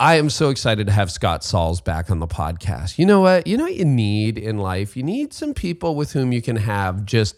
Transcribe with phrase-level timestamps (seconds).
[0.00, 2.98] I am so excited to have Scott Sauls back on the podcast.
[2.98, 3.46] You know what?
[3.46, 4.96] You know what you need in life?
[4.96, 7.36] You need some people with whom you can have just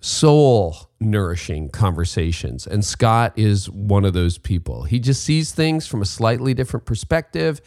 [0.00, 2.66] soul nourishing conversations.
[2.66, 4.84] And Scott is one of those people.
[4.84, 7.60] He just sees things from a slightly different perspective.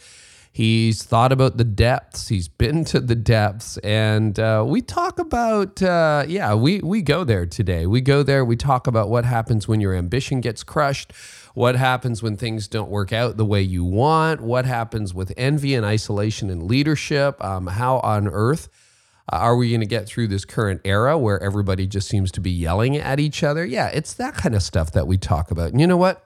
[0.54, 2.28] He's thought about the depths.
[2.28, 7.24] He's been to the depths, and uh, we talk about uh, yeah, we we go
[7.24, 7.86] there today.
[7.86, 8.44] We go there.
[8.44, 11.14] We talk about what happens when your ambition gets crushed,
[11.54, 15.74] what happens when things don't work out the way you want, what happens with envy
[15.74, 17.42] and isolation and leadership.
[17.44, 18.68] Um, how on earth
[19.30, 22.40] uh, are we going to get through this current era where everybody just seems to
[22.40, 23.64] be yelling at each other?
[23.64, 25.70] Yeah, it's that kind of stuff that we talk about.
[25.70, 26.24] And you know what?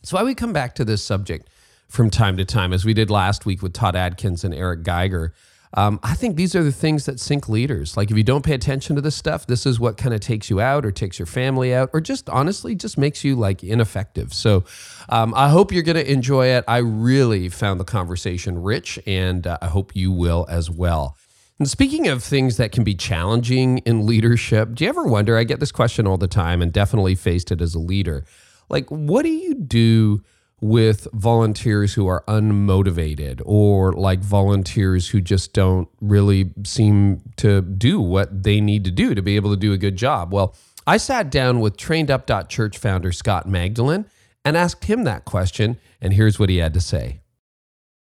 [0.00, 1.48] That's why we come back to this subject
[1.88, 5.32] from time to time, as we did last week with Todd Adkins and Eric Geiger.
[5.74, 7.96] Um, I think these are the things that sink leaders.
[7.96, 10.48] Like if you don't pay attention to this stuff, this is what kind of takes
[10.48, 14.32] you out or takes your family out or just honestly just makes you like ineffective.
[14.32, 14.64] So
[15.08, 16.64] um, I hope you're going to enjoy it.
[16.66, 21.16] I really found the conversation rich and uh, I hope you will as well.
[21.58, 25.36] And speaking of things that can be challenging in leadership, do you ever wonder?
[25.36, 28.24] I get this question all the time and definitely faced it as a leader.
[28.68, 30.22] Like, what do you do?
[30.60, 38.00] With volunteers who are unmotivated or like volunteers who just don't really seem to do
[38.00, 40.32] what they need to do to be able to do a good job.
[40.32, 40.54] Well,
[40.86, 44.06] I sat down with trainedup.church founder Scott Magdalen
[44.44, 47.20] and asked him that question, and here's what he had to say.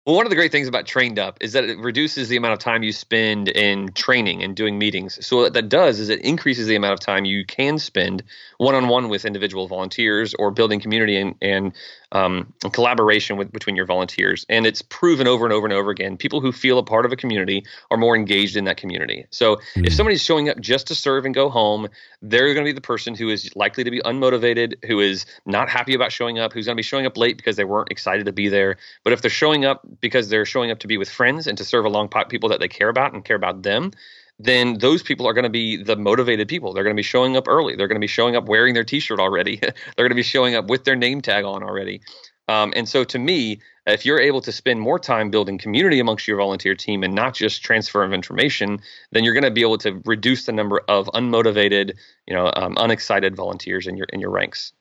[0.06, 2.54] Well, one of the great things about Trained Up is that it reduces the amount
[2.54, 5.26] of time you spend in training and doing meetings.
[5.26, 8.22] So what that does is it increases the amount of time you can spend
[8.60, 11.74] one-on-one with individual volunteers or building community and, and
[12.16, 14.46] um, collaboration with between your volunteers.
[14.48, 16.16] And it's proven over and over and over again.
[16.16, 19.26] People who feel a part of a community are more engaged in that community.
[19.32, 19.86] So mm.
[19.86, 21.90] if somebody's showing up just to serve and go home,
[22.22, 25.70] they're going to be the person who is likely to be unmotivated, who is not
[25.70, 28.26] happy about showing up, who's going to be showing up late because they weren't excited
[28.26, 28.78] to be there.
[29.04, 31.66] But if they're showing up because they're showing up to be with friends and to
[31.66, 33.92] serve along people that they care about and care about them,
[34.40, 36.74] then those people are going to be the motivated people.
[36.74, 37.76] They're going to be showing up early.
[37.76, 39.58] They're going to be showing up wearing their T-shirt already.
[39.62, 42.02] They're going to be showing up with their name tag on already.
[42.48, 46.28] Um, and so, to me, if you're able to spend more time building community amongst
[46.28, 48.80] your volunteer team and not just transfer of information,
[49.12, 51.94] then you're going to be able to reduce the number of unmotivated,
[52.28, 54.74] you know, um, unexcited volunteers in your in your ranks.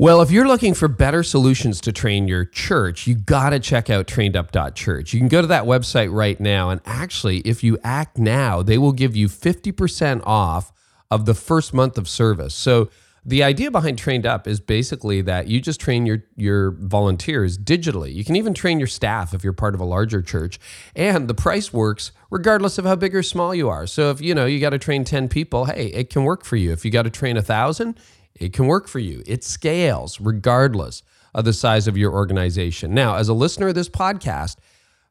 [0.00, 3.90] Well, if you're looking for better solutions to train your church, you got to check
[3.90, 5.12] out trainedup.church.
[5.12, 6.70] You can go to that website right now.
[6.70, 10.72] And actually, if you act now, they will give you 50% off
[11.10, 12.54] of the first month of service.
[12.54, 12.88] So,
[13.26, 18.14] the idea behind Trained Up is basically that you just train your your volunteers digitally.
[18.14, 20.58] You can even train your staff if you're part of a larger church,
[20.96, 23.86] and the price works regardless of how big or small you are.
[23.86, 26.56] So if you know you got to train 10 people, hey, it can work for
[26.56, 26.72] you.
[26.72, 27.98] If you got to train a 1000,
[28.40, 29.22] it can work for you.
[29.26, 31.02] It scales regardless
[31.34, 32.92] of the size of your organization.
[32.92, 34.56] Now, as a listener of this podcast,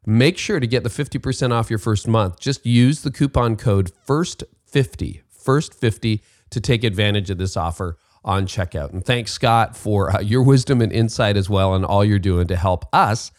[0.04, 2.40] make sure to get the 50% off your first month.
[2.40, 6.20] Just use the coupon code FIRST50, FIRST50
[6.50, 8.92] to take advantage of this offer on checkout.
[8.92, 12.48] And thanks, Scott, for uh, your wisdom and insight as well, and all you're doing
[12.48, 13.30] to help us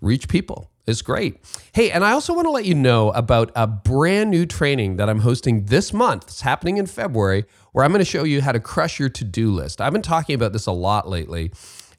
[0.00, 0.70] reach people.
[0.88, 1.36] It's great.
[1.72, 5.10] Hey, and I also want to let you know about a brand new training that
[5.10, 6.24] I'm hosting this month.
[6.24, 9.24] It's happening in February where I'm going to show you how to crush your to
[9.24, 9.82] do list.
[9.82, 11.52] I've been talking about this a lot lately.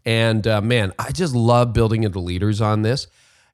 [0.06, 3.06] And uh, man, I just love building into leaders on this.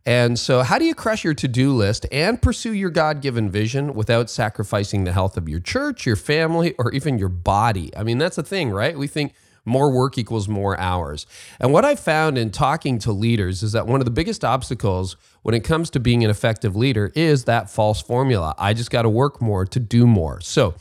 [0.05, 3.49] And so, how do you crush your to do list and pursue your God given
[3.49, 7.91] vision without sacrificing the health of your church, your family, or even your body?
[7.97, 8.97] I mean, that's the thing, right?
[8.97, 9.33] We think
[9.65, 11.25] more work equals more hours.
[11.59, 15.17] And what I found in talking to leaders is that one of the biggest obstacles
[15.41, 19.01] when it comes to being an effective leader is that false formula I just got
[19.01, 20.39] to work more to do more.
[20.41, 20.75] So,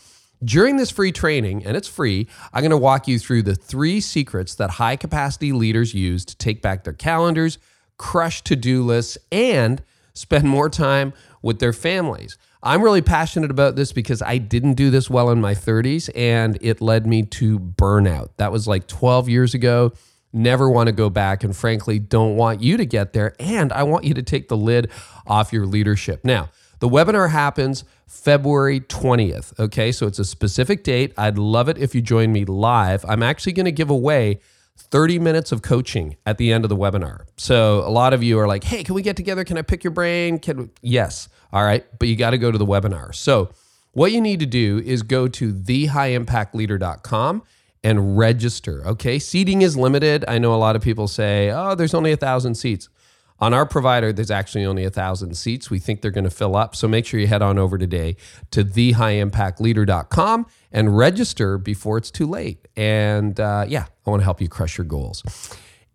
[0.45, 4.01] during this free training, and it's free, I'm going to walk you through the three
[4.01, 7.59] secrets that high capacity leaders use to take back their calendars,
[7.97, 9.83] crush to do lists, and
[10.13, 12.37] spend more time with their families.
[12.65, 16.57] I'm really passionate about this because I didn't do this well in my 30s and
[16.63, 18.31] it led me to burnout.
[18.39, 19.93] That was like 12 years ago.
[20.33, 23.37] Never want to go back, and frankly, don't want you to get there.
[23.39, 24.91] And I want you to take the lid
[25.29, 26.25] off your leadership.
[26.25, 26.49] Now,
[26.81, 29.57] the webinar happens February 20th.
[29.61, 31.13] Okay, so it's a specific date.
[31.17, 33.05] I'd love it if you join me live.
[33.07, 34.41] I'm actually going to give away
[34.77, 37.23] 30 minutes of coaching at the end of the webinar.
[37.37, 39.45] So a lot of you are like, "Hey, can we get together?
[39.45, 41.29] Can I pick your brain?" Can yes.
[41.53, 43.15] All right, but you got to go to the webinar.
[43.15, 43.51] So
[43.93, 47.43] what you need to do is go to thehighimpactleader.com
[47.85, 48.87] and register.
[48.87, 50.25] Okay, seating is limited.
[50.27, 52.89] I know a lot of people say, "Oh, there's only a thousand seats."
[53.41, 55.69] On our provider, there's actually only a thousand seats.
[55.69, 56.77] We think they're going to fill up.
[56.77, 58.17] So make sure you head on over today
[58.53, 62.69] to thehighimpactleader.com and register before it's too late.
[62.77, 65.23] And uh, yeah, I want to help you crush your goals.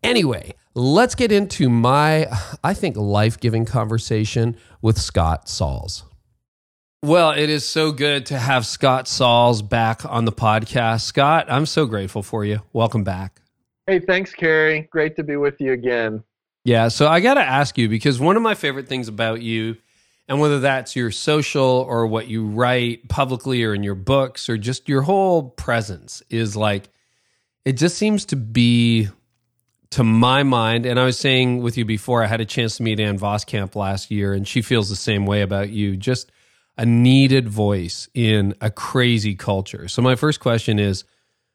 [0.03, 2.27] Anyway, let's get into my,
[2.63, 6.03] I think, life giving conversation with Scott Sauls.
[7.01, 11.01] Well, it is so good to have Scott Sauls back on the podcast.
[11.01, 12.59] Scott, I'm so grateful for you.
[12.73, 13.41] Welcome back.
[13.87, 14.89] Hey, thanks, Carey.
[14.91, 16.23] Great to be with you again.
[16.69, 19.77] Yeah, so I got to ask you because one of my favorite things about you,
[20.27, 24.55] and whether that's your social or what you write publicly or in your books or
[24.55, 26.89] just your whole presence, is like
[27.65, 29.07] it just seems to be,
[29.89, 32.83] to my mind, and I was saying with you before, I had a chance to
[32.83, 35.97] meet Ann Voskamp last year, and she feels the same way about you.
[35.97, 36.31] Just
[36.77, 39.87] a needed voice in a crazy culture.
[39.87, 41.03] So my first question is,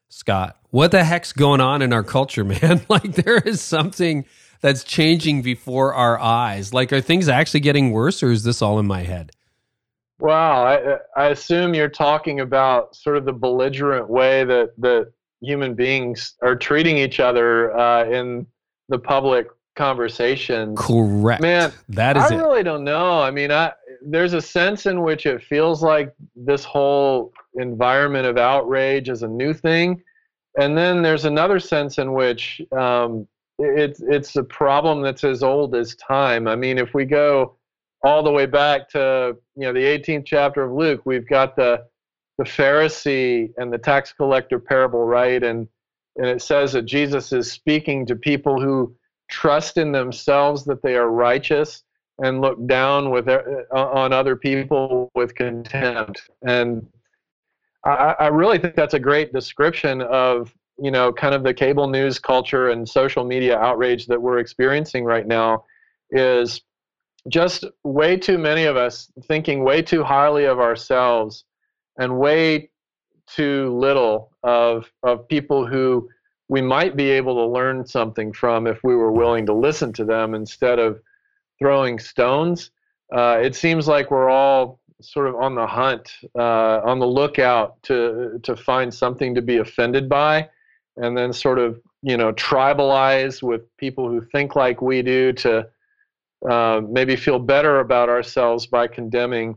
[0.09, 2.81] Scott, what the heck's going on in our culture, man?
[2.89, 4.25] like there is something
[4.65, 6.73] that's changing before our eyes?
[6.73, 9.31] Like, are things actually getting worse, or is this all in my head?
[10.17, 15.75] Wow, I, I assume you're talking about sort of the belligerent way that that human
[15.75, 18.47] beings are treating each other uh, in
[18.89, 20.75] the public conversation.
[20.75, 21.43] Correct.
[21.43, 22.23] Man, that is.
[22.23, 22.37] I it.
[22.37, 23.21] really don't know.
[23.21, 23.71] I mean, I
[24.03, 29.27] there's a sense in which it feels like this whole environment of outrage is a
[29.27, 30.01] new thing,
[30.57, 33.27] and then there's another sense in which um,
[33.59, 36.47] it's it's a problem that's as old as time.
[36.47, 37.55] I mean, if we go
[38.03, 41.85] all the way back to you know the 18th chapter of Luke, we've got the
[42.37, 45.41] the Pharisee and the tax collector parable, right?
[45.43, 45.67] And
[46.17, 48.95] and it says that Jesus is speaking to people who
[49.29, 51.83] trust in themselves that they are righteous
[52.19, 53.41] and look down with uh,
[53.71, 56.29] on other people with contempt.
[56.47, 56.87] And
[57.85, 61.87] I, I really think that's a great description of you know, kind of the cable
[61.87, 65.63] news culture and social media outrage that we're experiencing right now
[66.11, 66.61] is
[67.29, 71.45] just way too many of us thinking way too highly of ourselves
[71.97, 72.69] and way
[73.27, 76.07] too little of of people who
[76.49, 80.05] we might be able to learn something from if we were willing to listen to
[80.05, 81.01] them instead of
[81.57, 82.69] throwing stones.
[83.15, 87.81] Uh, it seems like we're all sort of on the hunt, uh, on the lookout
[87.83, 90.47] to to find something to be offended by,
[90.97, 95.67] and then sort of you know tribalize with people who think like we do to
[96.49, 99.55] uh, maybe feel better about ourselves by condemning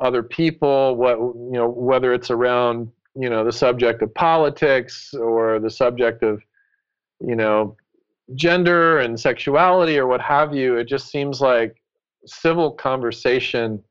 [0.00, 5.58] other people what you know whether it's around you know the subject of politics or
[5.60, 6.42] the subject of
[7.20, 7.76] you know
[8.34, 10.76] gender and sexuality or what have you.
[10.76, 11.76] It just seems like
[12.26, 13.82] civil conversation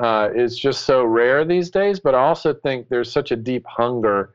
[0.00, 3.64] uh, is just so rare these days but i also think there's such a deep
[3.66, 4.34] hunger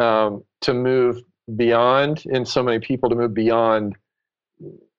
[0.00, 1.22] um, to move
[1.56, 3.96] beyond in so many people to move beyond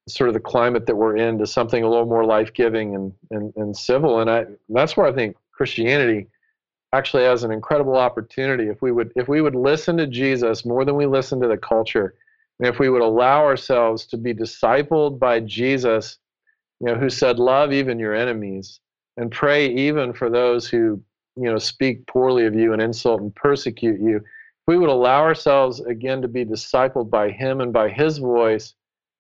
[0.07, 3.53] sort of the climate that we're in to something a little more life-giving and, and,
[3.55, 4.19] and civil.
[4.19, 6.27] And I, that's where i think christianity
[6.93, 8.69] actually has an incredible opportunity.
[8.69, 11.57] If we would if we would listen to jesus more than we listen to the
[11.57, 12.15] culture
[12.59, 16.17] and if we would allow ourselves to be discipled by jesus
[16.79, 18.79] you know who said love even your enemies
[19.17, 21.01] and pray even for those who
[21.35, 24.23] you know speak poorly of you and insult and persecute you
[24.67, 28.73] we would allow ourselves again to be discipled by Him and by His voice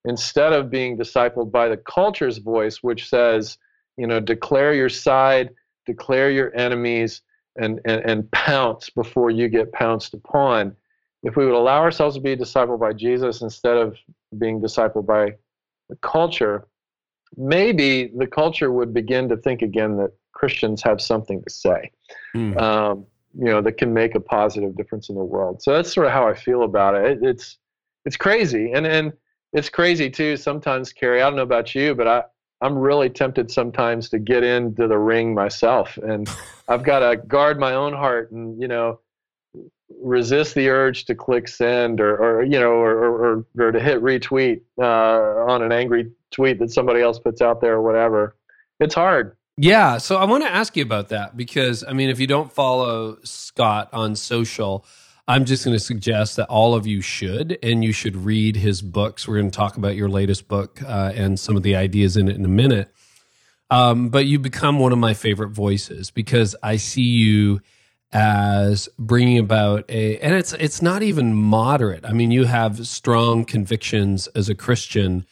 [0.05, 3.57] instead of being discipled by the culture's voice, which says,
[3.97, 5.49] you know, declare your side,
[5.85, 7.21] declare your enemies,
[7.57, 10.75] and, and, and pounce before you get pounced upon.
[11.23, 13.97] If we would allow ourselves to be discipled by Jesus instead of
[14.37, 15.33] being discipled by
[15.89, 16.67] the culture,
[17.37, 21.91] maybe the culture would begin to think again that Christians have something to say.
[22.35, 22.59] Mm.
[22.59, 23.05] Um,
[23.37, 25.61] you know that can make a positive difference in the world.
[25.61, 27.05] So that's sort of how I feel about it.
[27.05, 27.57] it it's
[28.05, 29.13] it's crazy, and and
[29.53, 30.37] it's crazy too.
[30.37, 32.23] Sometimes, Carey, I don't know about you, but I
[32.61, 36.29] I'm really tempted sometimes to get into the ring myself, and
[36.67, 38.99] I've got to guard my own heart and you know
[40.01, 44.01] resist the urge to click send or, or you know or, or, or to hit
[44.01, 48.35] retweet uh, on an angry tweet that somebody else puts out there or whatever.
[48.79, 49.37] It's hard.
[49.57, 52.51] Yeah, so I want to ask you about that because I mean, if you don't
[52.51, 54.85] follow Scott on social,
[55.27, 58.81] I'm just going to suggest that all of you should, and you should read his
[58.81, 59.27] books.
[59.27, 62.27] We're going to talk about your latest book uh, and some of the ideas in
[62.27, 62.93] it in a minute.
[63.69, 67.61] Um, but you become one of my favorite voices because I see you
[68.11, 72.05] as bringing about a and it's it's not even moderate.
[72.05, 75.25] I mean, you have strong convictions as a Christian,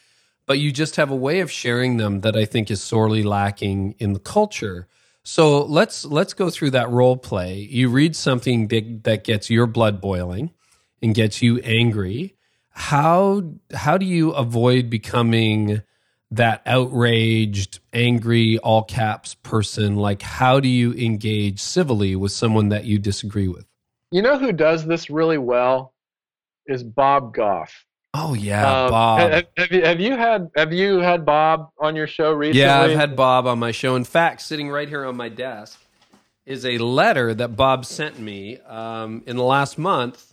[0.51, 3.95] but you just have a way of sharing them that I think is sorely lacking
[3.99, 4.85] in the culture.
[5.23, 7.59] So let's let's go through that role play.
[7.59, 10.51] You read something that, that gets your blood boiling
[11.01, 12.35] and gets you angry.
[12.71, 13.43] How
[13.73, 15.83] how do you avoid becoming
[16.31, 19.95] that outraged, angry, all caps person?
[19.95, 23.65] Like, how do you engage civilly with someone that you disagree with?
[24.11, 25.93] You know who does this really well
[26.67, 27.85] is Bob Goff.
[28.13, 29.19] Oh yeah, um, Bob.
[29.19, 32.61] Have, have, you, have you had have you had Bob on your show recently?
[32.61, 33.95] Yeah, I've had Bob on my show.
[33.95, 35.79] In fact, sitting right here on my desk
[36.45, 40.31] is a letter that Bob sent me um, in the last month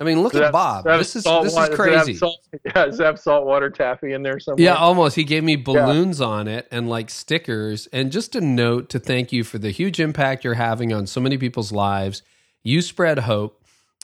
[0.00, 0.84] I mean, look at Bob.
[0.84, 2.12] This is this is crazy.
[2.12, 4.64] Does salt, yeah, does have saltwater taffy in there somewhere?
[4.64, 5.14] Yeah, almost.
[5.14, 6.26] He gave me balloons yeah.
[6.26, 10.00] on it and like stickers, and just a note to thank you for the huge
[10.00, 12.22] impact you're having on so many people's lives.
[12.62, 13.59] You spread hope.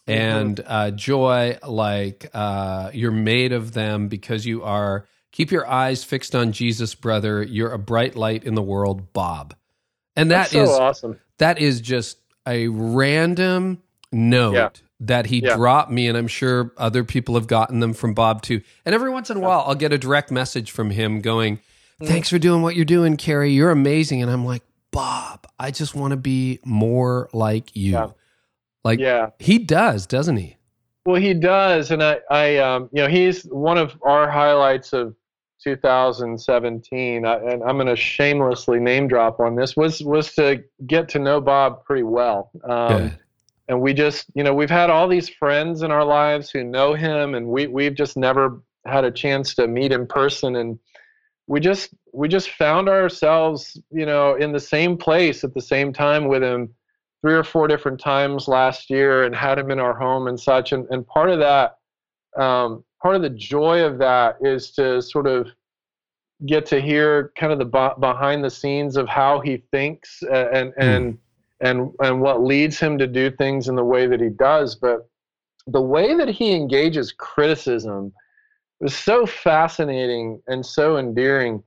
[0.07, 5.07] And uh, joy like uh, you're made of them because you are.
[5.33, 7.43] Keep your eyes fixed on Jesus, brother.
[7.43, 9.55] You're a bright light in the world, Bob.
[10.15, 11.21] And that so is awesome.
[11.39, 14.55] That is just a random note.
[14.55, 14.71] Yeah
[15.01, 15.57] that he yeah.
[15.57, 18.63] dropped me, and I'm sure other people have gotten them from Bob too.
[18.85, 21.61] And every once in a while, I'll get a direct message from him going.
[22.03, 23.53] "Thanks for doing what you're doing, Carey.
[23.53, 28.09] You're amazing." And I'm like, "Bob, I just want to be more like you." Yeah.
[28.87, 30.57] Like, yeah, he does, doesn't he?
[31.05, 35.15] Well, he does, and I, I, um, you know, he's one of our highlights of
[35.63, 37.27] 2017.
[37.27, 41.19] I, and I'm going to shamelessly name drop on this was was to get to
[41.19, 42.51] know Bob pretty well.
[42.65, 43.13] Um,
[43.69, 46.95] and we just you know we've had all these friends in our lives who know
[46.95, 50.79] him and we we've just never had a chance to meet in person and
[51.47, 55.93] we just we just found ourselves you know in the same place at the same
[55.93, 56.73] time with him
[57.27, 60.71] three or four different times last year and had him in our home and such.
[60.71, 61.77] And, and part of that
[62.41, 65.49] um, part of the joy of that is to sort of
[66.47, 71.15] get to hear kind of the behind the scenes of how he thinks and and
[71.15, 71.19] mm
[71.63, 74.75] and and what leads him to do things in the way that he does.
[74.77, 75.09] But
[75.67, 78.13] the way that he engages criticism
[78.79, 81.63] was so fascinating and so endearing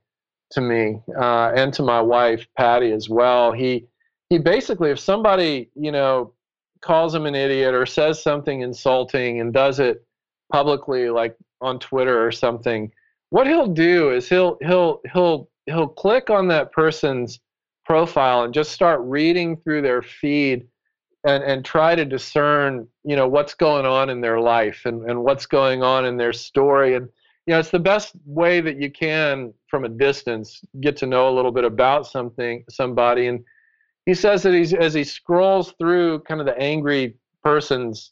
[0.51, 3.51] to me uh, and to my wife Patti as well.
[3.51, 3.88] He
[4.30, 6.34] he basically if somebody you know
[6.82, 10.06] calls him an idiot or says something insulting and does it
[10.52, 12.92] publicly like on twitter or something
[13.32, 17.40] what he'll do is he'll he'll he'll he'll click on that person's
[17.86, 20.68] profile and just start reading through their feed
[21.26, 25.22] and, and try to discern, you know, what's going on in their life and, and
[25.22, 26.96] what's going on in their story.
[26.96, 27.10] And,
[27.46, 31.30] you know, it's the best way that you can from a distance get to know
[31.30, 33.28] a little bit about something, somebody.
[33.28, 33.44] And
[34.10, 37.13] he says that he's, as he scrolls through kind of the angry
[37.44, 38.10] person's,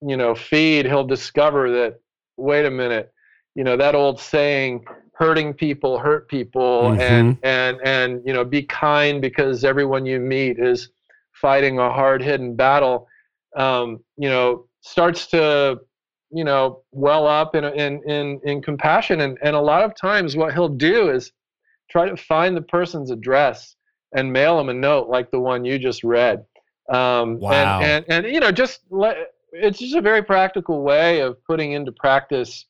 [0.00, 1.98] you know, feed, he'll discover that,
[2.36, 3.12] wait a minute,
[3.56, 4.84] you know, that old saying,
[5.14, 7.00] hurting people hurt people mm-hmm.
[7.00, 10.88] and and and you know be kind because everyone you meet is
[11.32, 13.06] fighting a hard hidden battle
[13.56, 15.78] um, you know starts to
[16.32, 20.34] you know well up in in in, in compassion and, and a lot of times
[20.34, 21.30] what he'll do is
[21.90, 23.76] try to find the person's address
[24.14, 26.44] and mail them a note like the one you just read
[26.90, 27.80] um, wow.
[27.80, 31.72] and, and and you know just let it's just a very practical way of putting
[31.72, 32.66] into practice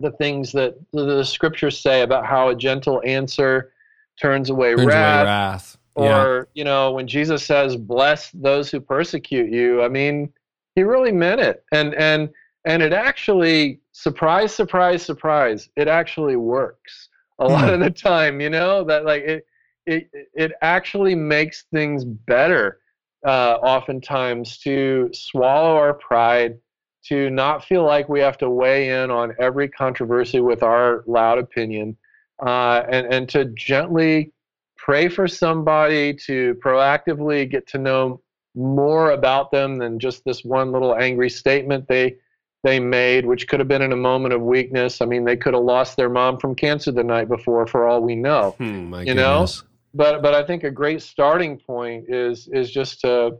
[0.00, 3.72] the things that the scriptures say about how a gentle answer
[4.20, 5.20] turns away turns wrath.
[5.20, 5.78] Away wrath.
[5.94, 10.32] Or, you know, when Jesus says, bless those who persecute you, I mean,
[10.74, 11.64] he really meant it.
[11.72, 12.30] And and
[12.64, 17.74] and it actually, surprise, surprise, surprise, it actually works a lot hmm.
[17.74, 19.46] of the time, you know, that like it
[19.86, 22.80] it it actually makes things better
[23.26, 26.58] uh, oftentimes to swallow our pride
[27.04, 31.38] to not feel like we have to weigh in on every controversy with our loud
[31.38, 31.96] opinion,
[32.44, 34.32] uh, and, and to gently
[34.76, 38.20] pray for somebody, to proactively get to know
[38.54, 42.16] more about them than just this one little angry statement they
[42.64, 45.00] they made, which could have been in a moment of weakness.
[45.00, 48.00] I mean, they could have lost their mom from cancer the night before, for all
[48.00, 48.54] we know.
[48.58, 49.62] Hmm, you goodness.
[49.62, 53.38] know, but but I think a great starting point is is just to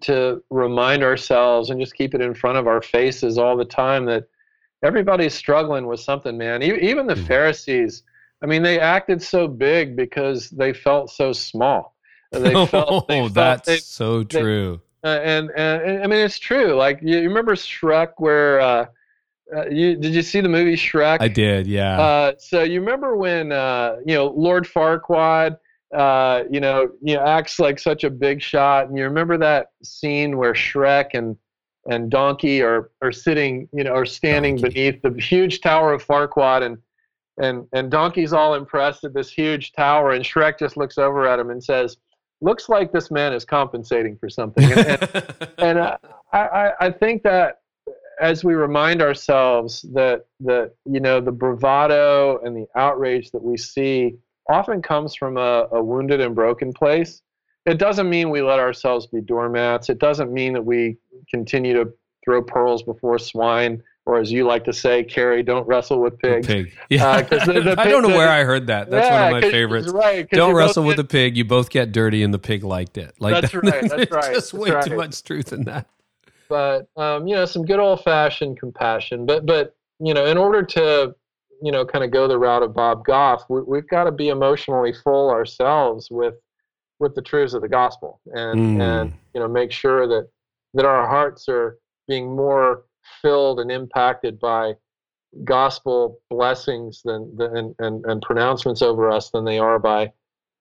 [0.00, 4.06] to remind ourselves and just keep it in front of our faces all the time
[4.06, 4.24] that
[4.82, 6.62] everybody's struggling with something, man.
[6.62, 7.24] Even the hmm.
[7.24, 8.02] Pharisees,
[8.42, 11.96] I mean, they acted so big because they felt so small.
[12.32, 14.80] They felt, they oh, felt, that's they, so true.
[15.02, 16.74] They, uh, and, and I mean, it's true.
[16.74, 18.86] Like you, you remember Shrek, where uh,
[19.54, 21.18] uh, you did you see the movie Shrek?
[21.20, 22.00] I did, yeah.
[22.00, 25.56] Uh, so you remember when uh, you know Lord Farquaad
[25.94, 28.88] uh, you know, you know, acts like such a big shot.
[28.88, 31.36] And you remember that scene where Shrek and
[31.88, 34.90] and Donkey are are sitting, you know, are standing Donkey.
[34.90, 36.78] beneath the huge tower of Farquaad, and
[37.38, 41.38] and and Donkey's all impressed at this huge tower, and Shrek just looks over at
[41.38, 41.96] him and says,
[42.40, 45.98] "Looks like this man is compensating for something." And, and, and uh,
[46.32, 47.58] I I think that
[48.20, 53.56] as we remind ourselves that that you know the bravado and the outrage that we
[53.56, 54.16] see
[54.48, 57.22] often comes from a, a wounded and broken place.
[57.66, 59.88] It doesn't mean we let ourselves be doormats.
[59.88, 60.98] It doesn't mean that we
[61.30, 61.92] continue to
[62.24, 66.46] throw pearls before swine, or as you like to say, Carey, don't wrestle with pigs.
[66.46, 66.74] pig.
[66.90, 67.06] Yeah.
[67.06, 68.90] Uh, the, the I don't know where I heard that.
[68.90, 69.88] That's yeah, one of my favorites.
[69.88, 71.36] Right, don't wrestle with get, the pig.
[71.38, 73.14] You both get dirty, and the pig liked it.
[73.18, 73.64] Like that's that.
[73.64, 73.88] right.
[73.88, 74.34] That's right.
[74.34, 74.84] Just that's way right.
[74.84, 75.86] too much truth in that.
[76.48, 79.26] But um, you know, some good old fashioned compassion.
[79.26, 81.14] But but you know, in order to
[81.62, 84.28] you know kind of go the route of Bob Goff, we, have got to be
[84.28, 86.34] emotionally full ourselves with
[87.00, 88.80] with the truths of the gospel, and mm.
[88.80, 90.28] and you know make sure that
[90.74, 92.84] that our hearts are being more
[93.22, 94.74] filled and impacted by
[95.42, 100.12] gospel blessings than, than and, and pronouncements over us than they are by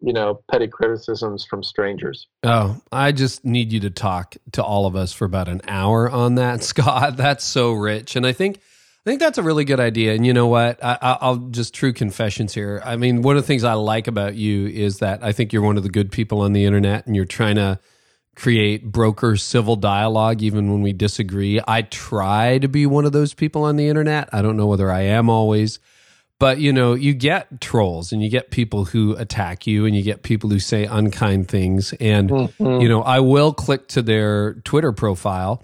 [0.03, 4.85] you know petty criticisms from strangers oh i just need you to talk to all
[4.85, 8.59] of us for about an hour on that scott that's so rich and i think
[9.05, 10.13] I think that's a really good idea.
[10.13, 10.81] And you know what?
[10.81, 12.81] I, will just true confessions here.
[12.85, 15.61] I mean, one of the things I like about you is that I think you're
[15.61, 17.79] one of the good people on the internet and you're trying to
[18.35, 21.59] create broker civil dialogue even when we disagree.
[21.67, 24.29] I try to be one of those people on the internet.
[24.31, 25.79] I don't know whether I am always.
[26.43, 30.03] But you know, you get trolls and you get people who attack you and you
[30.03, 32.81] get people who say unkind things and mm-hmm.
[32.81, 35.63] you know, I will click to their Twitter profile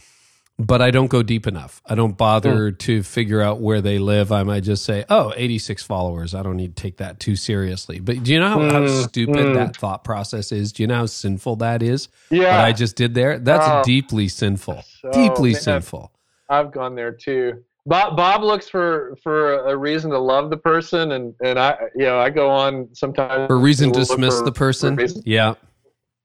[0.58, 1.82] but I don't go deep enough.
[1.86, 2.78] I don't bother mm.
[2.80, 4.32] to figure out where they live.
[4.32, 6.34] I might just say, oh, 86 followers.
[6.34, 8.00] I don't need to take that too seriously.
[8.00, 8.72] But do you know how, mm.
[8.72, 9.54] how stupid mm.
[9.56, 10.74] that thought process is?
[10.74, 12.08] Do you know how sinful that is?
[12.30, 12.58] Yeah.
[12.58, 13.40] What I just did there?
[13.40, 14.84] That's oh, deeply sinful.
[15.02, 16.12] So, deeply man, sinful.
[16.50, 17.64] I've gone there too.
[17.90, 22.06] Bob, Bob looks for for a reason to love the person, and and I you
[22.06, 25.00] know I go on sometimes for a reason to dismiss for, the person.
[25.26, 25.56] Yeah,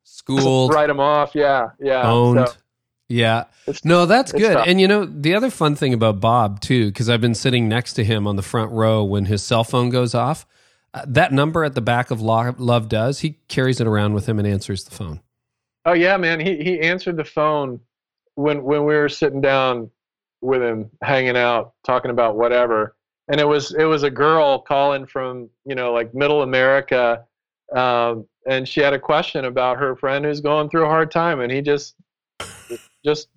[0.02, 1.34] schooled, write them off.
[1.34, 2.48] Yeah, yeah, owned.
[2.48, 2.54] So,
[3.08, 3.44] yeah.
[3.82, 4.58] No, that's good.
[4.68, 7.94] And you know, the other fun thing about Bob too, because I've been sitting next
[7.94, 10.46] to him on the front row when his cell phone goes off.
[10.92, 14.38] Uh, that number at the back of Love Does, he carries it around with him
[14.38, 15.20] and answers the phone.
[15.86, 16.40] Oh yeah, man.
[16.40, 17.80] He he answered the phone
[18.34, 19.90] when when we were sitting down
[20.44, 22.94] with him, hanging out, talking about whatever.
[23.28, 27.24] And it was it was a girl calling from you know like Middle America,
[27.74, 31.40] um, and she had a question about her friend who's going through a hard time,
[31.40, 31.94] and he just
[33.04, 33.28] just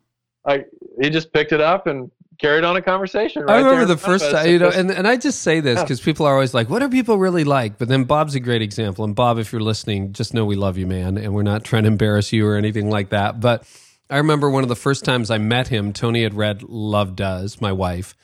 [0.45, 0.65] I
[1.01, 3.43] he just picked it up and carried on a conversation.
[3.43, 6.01] Right I remember the first time, you know, and, and I just say this because
[6.01, 9.05] people are always like, "What are people really like?" But then Bob's a great example.
[9.05, 11.83] And Bob, if you're listening, just know we love you, man, and we're not trying
[11.83, 13.39] to embarrass you or anything like that.
[13.39, 13.63] But
[14.09, 15.91] I remember one of the first times I met him.
[15.91, 18.15] Toni had read Love Does, my wife.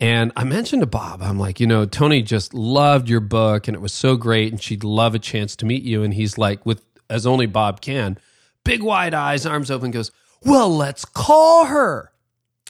[0.00, 3.76] And I mentioned to Bob, I'm like, you know, Toni just loved your book and
[3.76, 6.02] it was so great and she'd love a chance to meet you.
[6.02, 8.18] And he's like, with as only Bob can,
[8.64, 10.10] big wide eyes, arms open, goes,
[10.44, 12.11] well, let's call her.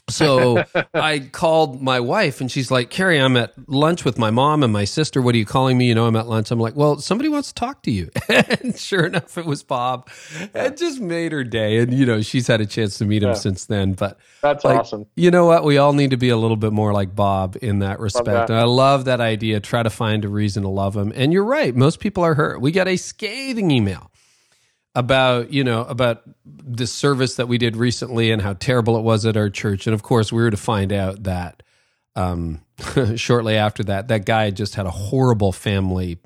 [0.09, 0.63] So
[0.93, 4.71] I called my wife and she's like, Carey, I'm at lunch with my mom and
[4.71, 5.21] my sister.
[5.21, 5.87] What are you calling me?
[5.87, 6.51] You know, I'm at lunch.
[6.51, 8.09] I'm like, well, somebody wants to talk to you.
[8.29, 10.09] and sure enough, it was Bob.
[10.53, 11.79] It just made her day.
[11.79, 13.35] And, you know, she's had a chance to meet him yeah.
[13.35, 13.93] since then.
[13.93, 15.05] But that's like, awesome.
[15.15, 15.63] You know what?
[15.63, 18.25] We all need to be a little bit more like Bob in that respect.
[18.25, 18.49] That.
[18.49, 19.59] And I love that idea.
[19.59, 21.11] Try to find a reason to love him.
[21.15, 21.75] And you're right.
[21.75, 22.61] Most people are hurt.
[22.61, 24.11] We got a scathing email
[24.95, 29.25] about you know about the service that we did recently and how terrible it was
[29.25, 31.63] at our church and of course we were to find out that
[32.15, 32.61] um,
[33.15, 36.19] shortly after that that guy just had a horrible family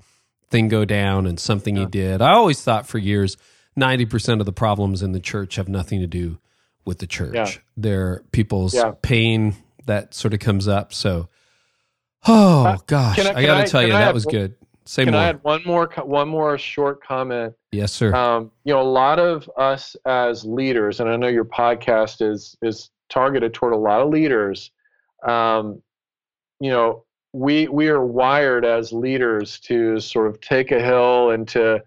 [0.49, 1.84] thing go down and something yeah.
[1.84, 3.38] he did i always thought for years
[3.77, 6.39] 90% of the problems in the church have nothing to do
[6.84, 7.51] with the church yeah.
[7.77, 8.91] they're people's yeah.
[9.01, 11.30] pain that sort of comes up so
[12.27, 14.56] oh uh, gosh I, I, gotta I, tell you that was good
[14.88, 15.21] Say Can more.
[15.21, 17.54] I add one more one more short comment?
[17.73, 18.15] Yes, sir.
[18.15, 22.56] Um, you know, a lot of us as leaders, and I know your podcast is
[22.62, 24.71] is targeted toward a lot of leaders.
[25.28, 25.82] Um,
[26.62, 31.45] you know, we we are wired as leaders to sort of take a hill and
[31.50, 31.84] to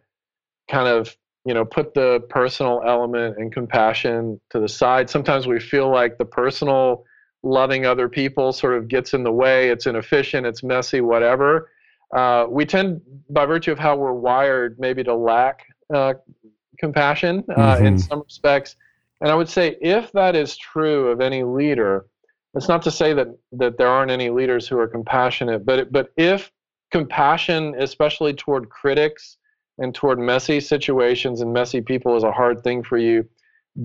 [0.71, 5.09] kind of you know put the personal element and compassion to the side.
[5.09, 7.05] Sometimes we feel like the personal
[7.43, 9.71] loving other people sort of gets in the way.
[9.71, 10.47] It's inefficient.
[10.47, 11.01] It's messy.
[11.01, 11.71] Whatever
[12.15, 16.15] uh, we tend, by virtue of how we're wired, maybe to lack uh,
[16.79, 17.87] compassion uh, mm-hmm.
[17.87, 18.77] in some respects.
[19.21, 22.07] And I would say, if that is true of any leader,
[22.55, 26.11] it's not to say that that there aren't any leaders who are compassionate, but but
[26.17, 26.51] if
[26.91, 29.37] compassion, especially toward critics
[29.79, 33.29] and toward messy situations and messy people is a hard thing for you,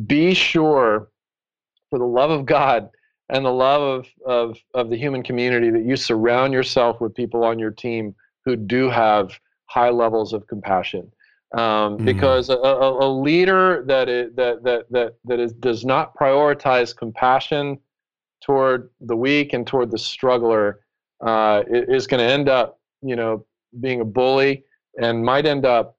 [0.08, 1.10] be sure,
[1.90, 2.90] for the love of God
[3.30, 7.44] and the love of, of, of the human community, that you surround yourself with people
[7.44, 8.14] on your team
[8.46, 11.12] who do have high levels of compassion.
[11.56, 12.06] Um, mm.
[12.06, 16.96] Because a, a, a, leader that, is, that, that, that, that is, does not prioritize
[16.96, 17.80] compassion
[18.42, 20.82] toward the weak and toward the struggler
[21.26, 23.46] uh, is going to end up, you know,
[23.80, 24.64] being a bully
[25.02, 25.98] and might end up,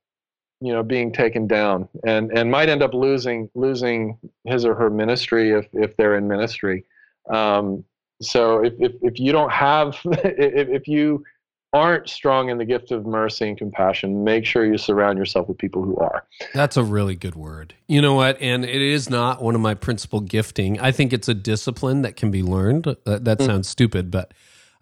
[0.60, 4.88] you know, being taken down and, and might end up losing losing his or her
[4.90, 6.84] ministry if, if they're in ministry.
[7.32, 7.84] Um,
[8.20, 11.24] so if, if, if you don't have, if, if you
[11.72, 15.58] aren't strong in the gift of mercy and compassion, make sure you surround yourself with
[15.58, 16.24] people who are.
[16.54, 17.74] That's a really good word.
[17.86, 18.40] You know what?
[18.40, 20.80] And it is not one of my principal gifting.
[20.80, 22.84] I think it's a discipline that can be learned.
[23.04, 23.46] That, that mm.
[23.46, 24.32] sounds stupid, but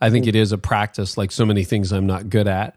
[0.01, 0.29] I think mm.
[0.29, 2.77] it is a practice like so many things I'm not good at.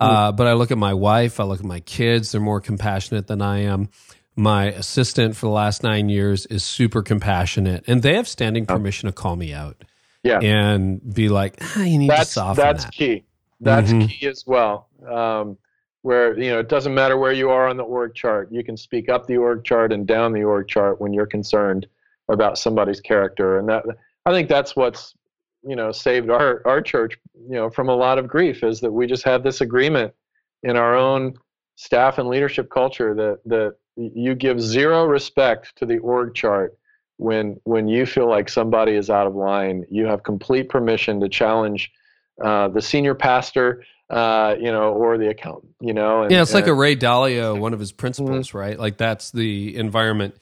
[0.00, 0.06] Mm.
[0.06, 3.26] Uh, but I look at my wife, I look at my kids, they're more compassionate
[3.26, 3.88] than I am.
[4.38, 9.08] My assistant for the last nine years is super compassionate, and they have standing permission
[9.08, 9.82] to call me out.
[10.22, 10.38] Yeah.
[10.38, 12.92] And be like, ah, you need that's, to soften That's that.
[12.92, 13.24] key.
[13.60, 14.06] That's mm-hmm.
[14.06, 14.90] key as well.
[15.10, 15.58] Um,
[16.02, 18.76] where you know it doesn't matter where you are on the org chart, you can
[18.76, 21.88] speak up the org chart and down the org chart when you're concerned
[22.28, 23.84] about somebody's character, and that
[24.24, 25.14] I think that's what's
[25.66, 28.92] you know saved our our church you know from a lot of grief is that
[28.92, 30.14] we just have this agreement
[30.62, 31.34] in our own
[31.78, 36.76] staff and leadership culture that that you give zero respect to the org chart
[37.18, 41.28] when when you feel like somebody is out of line you have complete permission to
[41.28, 41.92] challenge
[42.42, 46.22] uh, the senior pastor, uh, you know, or the accountant, you know.
[46.22, 48.58] And, yeah, it's like a Ray Dalio, one of his principles, mm-hmm.
[48.58, 48.78] right?
[48.78, 50.36] Like that's the environment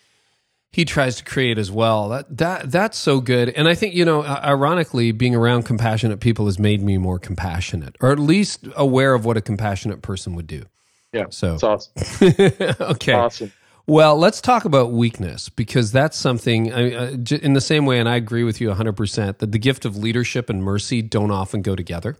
[0.70, 2.11] he tries to create as well.
[2.11, 3.49] That that that's so good.
[3.49, 7.96] And I think you know, ironically, being around compassionate people has made me more compassionate,
[8.01, 10.66] or at least aware of what a compassionate person would do.
[11.12, 11.27] Yeah.
[11.31, 11.92] So it's awesome.
[12.81, 13.12] okay.
[13.12, 13.53] Awesome.
[13.88, 18.16] Well, let's talk about weakness because that's something uh, in the same way, and I
[18.16, 22.16] agree with you 100% that the gift of leadership and mercy don't often go together.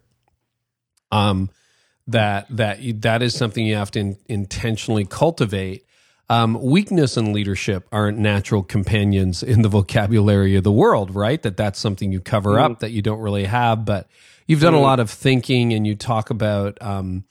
[1.11, 1.51] Um,
[2.07, 5.85] that that that is something you have to in, intentionally cultivate.
[6.29, 11.40] Um, weakness and leadership aren't natural companions in the vocabulary of the world, right?
[11.42, 12.62] That that's something you cover mm.
[12.62, 14.09] up that you don't really have, but
[14.46, 14.79] you've done mm.
[14.79, 17.25] a lot of thinking and you talk about um,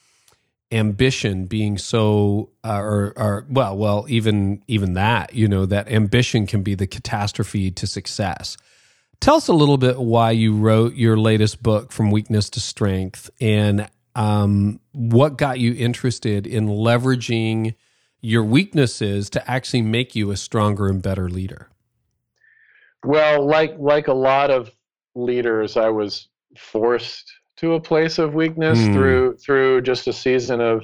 [0.76, 6.46] ambition being so uh, or, or well well even even that you know that ambition
[6.46, 8.58] can be the catastrophe to success.
[9.22, 13.30] Tell us a little bit why you wrote your latest book from weakness to strength
[13.40, 17.76] and um, what got you interested in leveraging
[18.22, 21.70] your weaknesses to actually make you a stronger and better leader?
[23.04, 24.72] Well like like a lot of
[25.16, 28.94] leaders i was forced to a place of weakness mm.
[28.94, 30.84] through through just a season of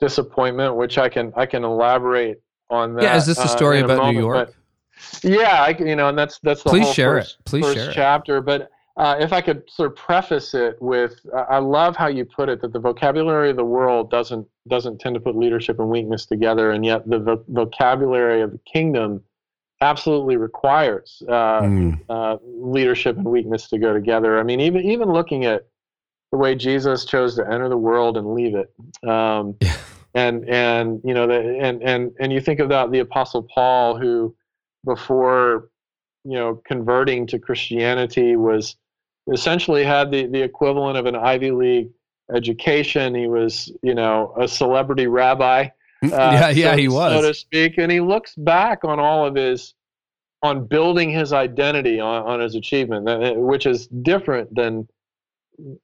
[0.00, 2.40] disappointment, which I can I can elaborate
[2.70, 3.02] on that.
[3.02, 4.54] Yeah, is this a uh, story uh, about a moment, New York?
[5.22, 7.44] yeah, I, you know, and that's that's the Please whole share first, it.
[7.44, 8.38] Please first share chapter.
[8.38, 8.42] It.
[8.42, 12.24] But uh, if I could sort of preface it with, uh, I love how you
[12.24, 15.88] put it that the vocabulary of the world doesn't doesn't tend to put leadership and
[15.88, 19.22] weakness together, and yet the vo- vocabulary of the kingdom
[19.80, 22.00] absolutely requires uh, mm.
[22.08, 24.38] uh, leadership and weakness to go together.
[24.38, 25.66] I mean, even even looking at
[26.34, 29.08] the way Jesus chose to enter the world and leave it.
[29.08, 29.76] Um, yeah.
[30.16, 34.34] And and you know the, and and and you think about the Apostle Paul, who
[34.84, 35.68] before
[36.24, 38.74] you know converting to Christianity was
[39.32, 41.90] essentially had the the equivalent of an Ivy League
[42.34, 43.14] education.
[43.14, 45.68] He was you know a celebrity rabbi.
[46.02, 47.78] Uh, yeah, yeah, so, he was, so to speak.
[47.78, 49.74] And he looks back on all of his
[50.42, 53.06] on building his identity on, on his achievement,
[53.38, 54.86] which is different than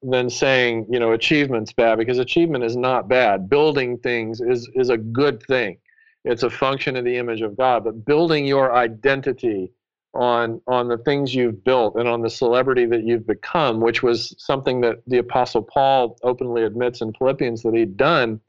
[0.02, 3.48] than saying you know achievement's bad because achievement is not bad.
[3.48, 5.78] Building things is is a good thing.
[6.24, 9.72] It's a function of the image of god but building your identity
[10.12, 14.34] on on the things you've built and on the celebrity that you've become which was
[14.38, 18.40] something that the apostle paul openly admits in philippians that he'd done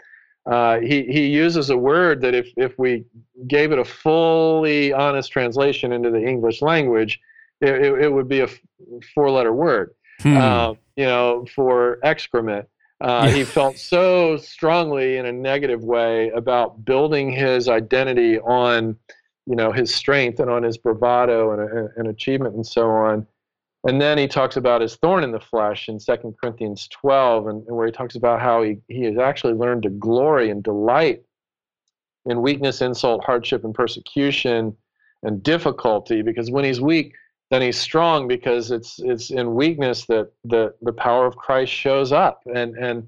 [0.48, 3.06] uh, he, he uses a word that if, if we
[3.46, 7.22] gave it a fully honest translation into the english language
[7.62, 8.48] it, it, it would be a
[9.14, 9.94] four letter word.
[10.22, 10.38] Hmm.
[10.38, 12.68] uh, you know, for excrement.
[13.02, 13.28] Uh.
[13.28, 18.96] He felt so strongly in a negative way about building his identity on,
[19.48, 23.26] you know, his strength and on his bravado and, and achievement and so on.
[23.84, 27.68] And then he talks about his thorn in the flesh in 2 Corinthians 12, and,
[27.68, 31.24] and where he talks about how he, he has actually learned to glory and delight
[32.28, 34.78] in weakness, insult, hardship, and persecution
[35.24, 37.16] and difficulty, because when he's weak,
[37.52, 42.12] then he's strong because it's it's in weakness that the the power of Christ shows
[42.12, 43.08] up and and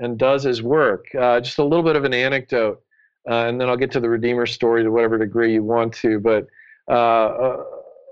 [0.00, 1.06] and does his work.
[1.14, 2.82] Uh, just a little bit of an anecdote,
[3.30, 6.18] uh, and then I'll get to the Redeemer story to whatever degree you want to.
[6.18, 6.48] But
[6.90, 7.62] uh,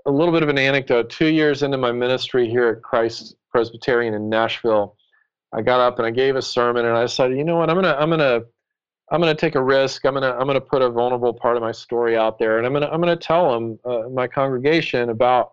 [0.05, 1.09] a little bit of an anecdote.
[1.09, 4.95] Two years into my ministry here at Christ Presbyterian in Nashville,
[5.53, 7.75] I got up and I gave a sermon, and I decided, you know what, I'm
[7.75, 8.43] gonna I'm gonna
[9.11, 10.05] I'm going to take a risk.
[10.05, 12.57] I'm going to I'm going to put a vulnerable part of my story out there,
[12.57, 15.52] and I'm going to I'm going to tell them uh, my congregation about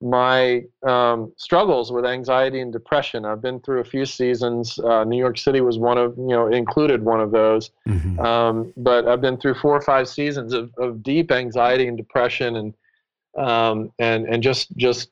[0.00, 3.24] my um, struggles with anxiety and depression.
[3.24, 4.78] I've been through a few seasons.
[4.78, 7.70] Uh, New York City was one of, you know, included one of those.
[7.88, 8.20] Mm-hmm.
[8.20, 12.56] Um, but I've been through four or five seasons of, of deep anxiety and depression,
[12.56, 12.74] and
[13.36, 15.10] um, and and just just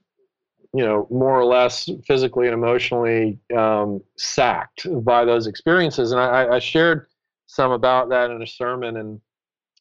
[0.72, 6.12] you know more or less physically and emotionally um, sacked by those experiences.
[6.12, 7.06] And I, I shared
[7.46, 9.20] some about that in a sermon, and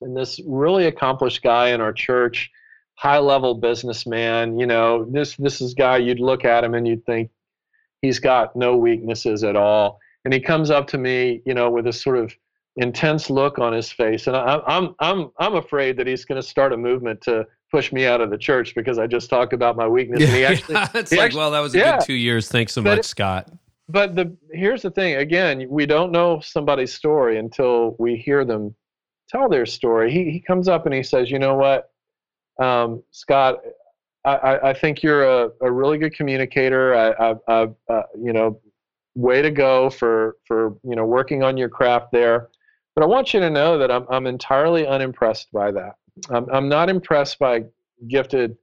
[0.02, 2.50] and this really accomplished guy in our church
[2.96, 4.58] high level businessman.
[4.60, 7.32] You know, this this is guy you'd look at him and you'd think
[8.02, 10.00] he's got no weaknesses at all.
[10.24, 12.34] And he comes up to me, you know, with this sort of
[12.78, 16.48] intense look on his face, and I, I'm I'm I'm afraid that he's going to
[16.48, 19.76] start a movement to push me out of the church because I just talked about
[19.76, 20.22] my weakness.
[20.22, 22.14] Yeah, and he actually, it's he like, actually, well, that was a yeah, good two
[22.14, 22.48] years.
[22.48, 23.52] Thanks so much, it, Scott.
[23.88, 25.16] But the here's the thing.
[25.16, 28.76] Again, we don't know somebody's story until we hear them
[29.30, 30.12] tell their story.
[30.12, 31.92] He he comes up and he says, you know what?
[32.60, 33.60] Um, Scott,
[34.24, 36.96] I, I, think you're a, a really good communicator.
[36.96, 38.60] I, I, uh, you know,
[39.16, 42.50] way to go for for you know working on your craft there.
[42.96, 45.96] But I want you to know that I'm I'm entirely unimpressed by that.
[46.30, 47.66] I'm I'm not impressed by
[48.08, 48.58] gifted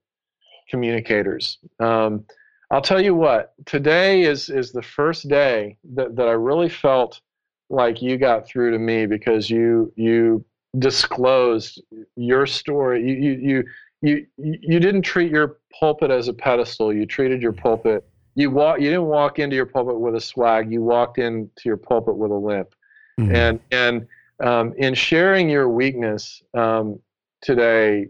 [0.68, 1.58] communicators.
[1.80, 2.24] Um,
[2.70, 3.54] I'll tell you what.
[3.66, 7.20] Today is is the first day that, that I really felt
[7.68, 10.44] like you got through to me because you you
[10.78, 11.82] disclosed
[12.16, 13.02] your story.
[13.02, 13.64] You you you
[14.02, 16.92] you you didn't treat your pulpit as a pedestal.
[16.92, 18.06] You treated your pulpit.
[18.34, 18.80] You walk.
[18.80, 20.70] You didn't walk into your pulpit with a swag.
[20.72, 22.74] You walked into your pulpit with a limp.
[23.18, 23.34] Mm-hmm.
[23.34, 24.06] And and
[24.42, 26.98] um, in sharing your weakness um,
[27.40, 28.08] today,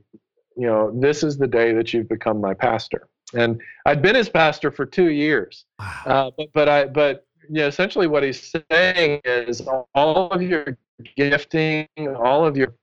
[0.57, 3.09] you know this is the day that you've become my pastor.
[3.35, 8.07] And I'd been his pastor for two years, uh, but but I but yeah, essentially
[8.07, 9.63] what he's saying is
[9.95, 10.79] all of your
[11.17, 12.75] gifting, all of your,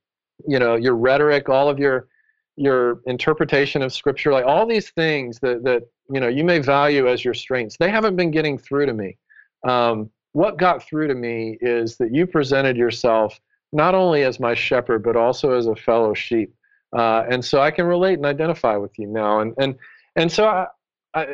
[0.47, 2.07] you know, your rhetoric, all of your
[2.59, 7.07] your interpretation of scripture, like all these things that that you know you may value
[7.07, 9.17] as your strengths, they haven't been getting through to me.
[9.67, 13.39] Um, what got through to me is that you presented yourself
[13.71, 16.53] not only as my shepherd but also as a fellow sheep,
[16.95, 19.39] uh, and so I can relate and identify with you now.
[19.39, 19.75] And and
[20.17, 20.67] and so I,
[21.13, 21.27] I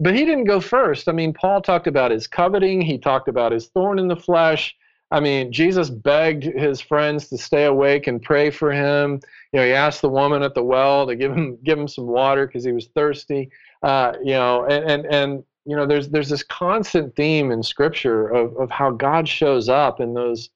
[0.00, 1.08] but he didn't go first.
[1.08, 2.80] I mean, Paul talked about his coveting.
[2.80, 4.74] He talked about his thorn in the flesh.
[5.12, 9.20] I mean, Jesus begged his friends to stay awake and pray for him.
[9.52, 12.06] You know, he asked the woman at the well to give him give him some
[12.06, 13.50] water because he was thirsty.
[13.82, 18.28] Uh, you know, and, and and you know, there's there's this constant theme in Scripture
[18.28, 20.48] of of how God shows up in those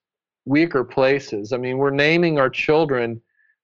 [0.47, 1.53] weaker places.
[1.53, 3.21] I mean, we're naming our children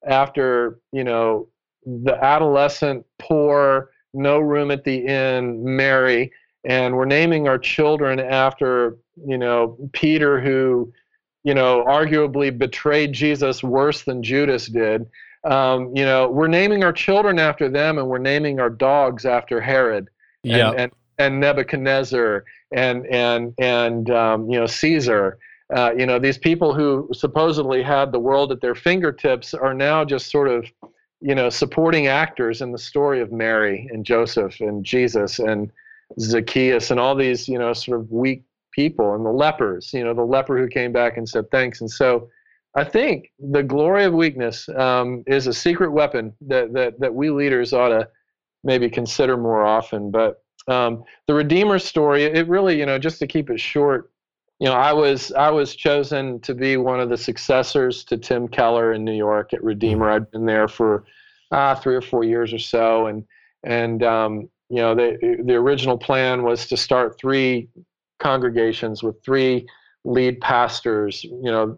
[0.06, 1.48] after you know
[1.86, 6.30] the adolescent, poor, no room at the inn, Mary
[6.64, 8.96] and we're naming our children after
[9.26, 10.92] you know Peter who
[11.44, 15.06] you know arguably betrayed Jesus worse than Judas did.
[15.44, 19.60] Um, you know we're naming our children after them, and we're naming our dogs after
[19.60, 20.08] Herod
[20.70, 25.38] and, and, and Nebuchadnezzar and and and um, you know Caesar.
[25.74, 30.04] Uh, you know these people who supposedly had the world at their fingertips are now
[30.04, 30.66] just sort of
[31.20, 35.72] you know supporting actors in the story of Mary and Joseph and Jesus and
[36.20, 40.14] Zacchaeus and all these, you know, sort of weak people and the lepers, you know,
[40.14, 41.80] the leper who came back and said thanks.
[41.80, 42.28] And so
[42.74, 47.30] I think the glory of weakness um, is a secret weapon that, that, that we
[47.30, 48.08] leaders ought to
[48.64, 50.10] maybe consider more often.
[50.10, 54.10] But um, the Redeemer story, it really, you know, just to keep it short,
[54.58, 58.46] you know, I was I was chosen to be one of the successors to Tim
[58.46, 60.08] Keller in New York at Redeemer.
[60.08, 61.04] I'd been there for
[61.50, 63.24] uh, three or four years or so, and
[63.64, 67.68] and um, you know, the the original plan was to start three
[68.22, 69.66] congregations with three
[70.04, 71.76] lead pastors, you know,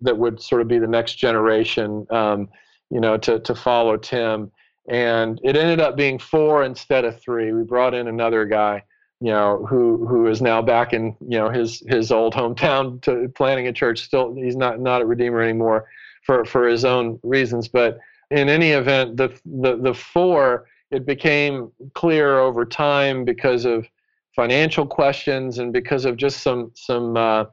[0.00, 2.48] that would sort of be the next generation, um,
[2.90, 4.50] you know, to, to follow Tim.
[4.88, 7.52] And it ended up being four instead of three.
[7.52, 8.82] We brought in another guy,
[9.20, 13.32] you know, who who is now back in, you know, his his old hometown to
[13.34, 14.00] planning a church.
[14.00, 15.86] Still, he's not not at Redeemer anymore
[16.22, 17.66] for for his own reasons.
[17.66, 17.98] But
[18.30, 23.86] in any event, the the the four it became clear over time because of
[24.34, 27.44] financial questions and because of just some some uh,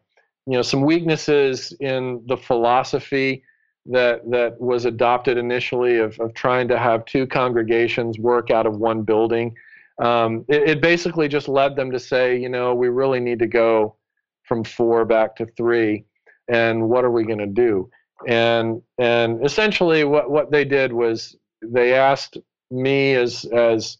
[0.47, 3.43] you know some weaknesses in the philosophy
[3.85, 8.77] that that was adopted initially of, of trying to have two congregations work out of
[8.77, 9.55] one building.
[10.01, 13.47] Um, it, it, basically just led them to say, you know, we really need to
[13.47, 13.97] go
[14.43, 16.05] from four back to three,
[16.47, 17.89] and what are we going to do?
[18.27, 22.37] And and essentially, what what they did was they asked
[22.71, 23.97] me as as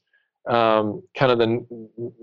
[0.47, 1.65] um, kind of the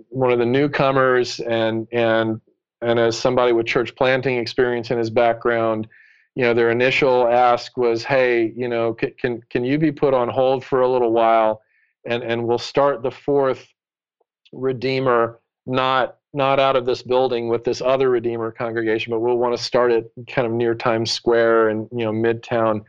[0.09, 2.41] one of the newcomers and and
[2.81, 5.89] and as somebody with church planting experience in his background
[6.35, 10.15] you know their initial ask was hey you know can can, can you be put
[10.15, 11.61] on hold for a little while?
[12.07, 13.67] And and we'll start the fourth
[14.53, 19.57] redeemer not not out of this building with this other redeemer congregation but we'll want
[19.57, 22.83] to start it kind of near times square and you know midtown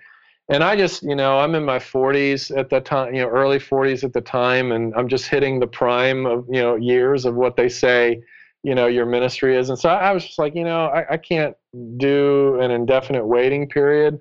[0.49, 3.59] and i just you know i'm in my 40s at the time you know early
[3.59, 7.35] 40s at the time and i'm just hitting the prime of you know years of
[7.35, 8.21] what they say
[8.63, 9.69] you know your ministry is.
[9.69, 11.55] And so i, was just like you know I, I, can't
[11.97, 14.19] do an indefinite waiting period.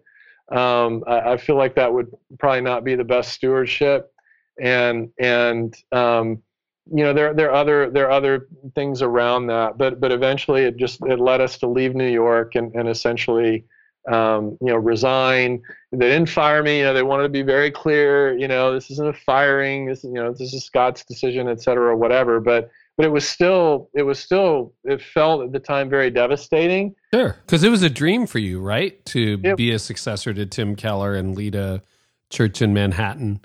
[0.53, 4.13] Um, I, I, feel like that would probably not be the best stewardship.
[4.61, 6.43] And and um,
[6.91, 10.63] you know there there are other there are other things around that but but eventually
[10.63, 13.65] it just it led us to leave new york and, and essentially
[14.09, 15.63] um, you know resign.
[15.93, 18.91] They didn't fire me you know they wanted to be very clear you know this
[18.91, 22.41] isn't a firing this you know this is scott's decision et cetera whatever.
[22.41, 26.95] But but it was still it was still it felt at the time very devastating.
[27.13, 29.05] Sure because it was a dream for you right?
[29.07, 31.83] To it, be a successor to tim keller and lead a
[32.31, 33.41] church in manhattan.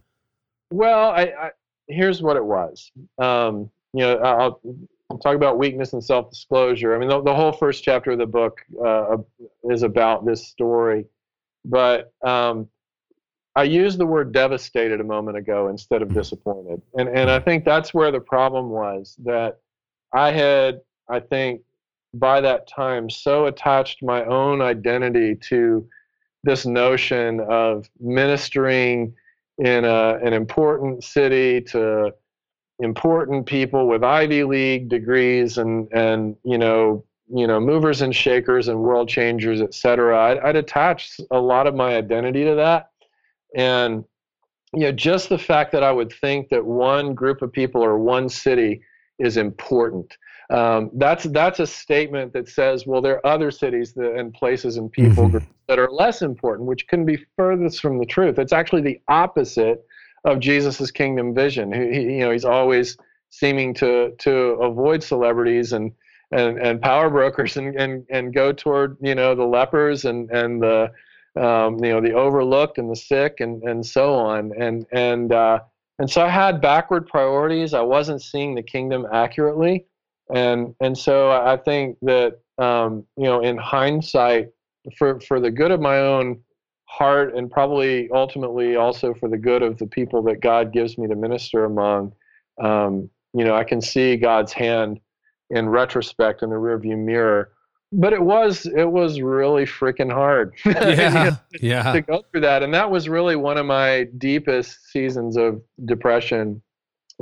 [0.71, 1.52] Well i, I
[1.88, 2.91] here's what it was.
[3.19, 4.62] Um, you know I'll, I'll,
[5.21, 8.59] talk about weakness and self-disclosure i mean the, the whole first chapter of the book
[8.83, 9.17] uh,
[9.69, 11.05] is about this story
[11.65, 12.67] but um,
[13.55, 16.81] I used the word devastated a moment ago instead of disappointed.
[16.97, 19.59] And and I think that's where the problem was that
[20.13, 21.61] I had I think
[22.13, 25.87] by that time so attached my own identity to
[26.43, 29.13] this notion of ministering
[29.59, 32.13] in a, an important city to
[32.79, 38.67] important people with Ivy League degrees and and you know you know movers and shakers
[38.67, 40.17] and world changers, et cetera.
[40.17, 42.89] I'd, I'd attached a lot of my identity to that
[43.55, 44.03] and
[44.73, 47.99] you know, just the fact that I would think that one group of people or
[47.99, 48.81] one city
[49.19, 50.17] is important.
[50.49, 54.77] Um, that's that's a statement that says, well, there are other cities that, and places
[54.77, 55.45] and people mm-hmm.
[55.67, 58.39] that are less important, which couldn't be furthest from the truth.
[58.39, 59.86] It's actually the opposite
[60.25, 61.71] of Jesus's kingdom vision.
[61.71, 62.97] He, you know, he's always
[63.29, 64.31] seeming to to
[64.62, 65.91] avoid celebrities and
[66.31, 70.62] and, and power brokers and, and, and go toward you know the lepers and and
[70.62, 70.91] the
[71.36, 74.51] um, you know, the overlooked and the sick and, and so on.
[74.59, 75.59] And, and, uh,
[75.99, 77.73] and so I had backward priorities.
[77.73, 79.86] I wasn't seeing the kingdom accurately.
[80.33, 84.49] And, and so I think that, um, you know, in hindsight,
[84.97, 86.41] for, for the good of my own
[86.93, 91.08] heart and probably ultimately also for the good of the people that God gives me
[91.08, 92.13] to minister among,
[92.62, 94.99] um, you know, I can see God's hand
[95.49, 97.51] in retrospect in the rearview mirror
[97.95, 100.53] but it was it was really freaking hard.
[100.65, 101.93] Yeah yeah.
[101.93, 106.62] to go through that and that was really one of my deepest seasons of depression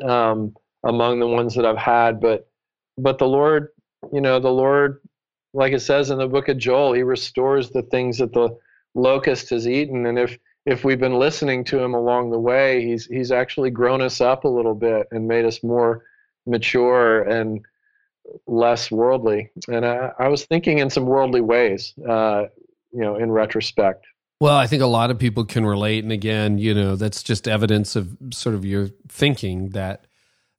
[0.03, 0.55] um,
[0.85, 2.49] among the ones that i've had but
[2.97, 3.67] but the lord
[4.13, 5.01] you know the lord
[5.53, 8.49] like it says in the book of joel he restores the things that the
[8.93, 13.05] locust has eaten and if if we've been listening to him along the way he's
[13.05, 16.03] he's actually grown us up a little bit and made us more
[16.45, 17.65] mature and
[18.47, 19.49] less worldly.
[19.67, 22.45] And I, I was thinking in some worldly ways, uh,
[22.91, 24.05] you know, in retrospect.
[24.39, 26.03] Well, I think a lot of people can relate.
[26.03, 30.05] And again, you know, that's just evidence of sort of your thinking that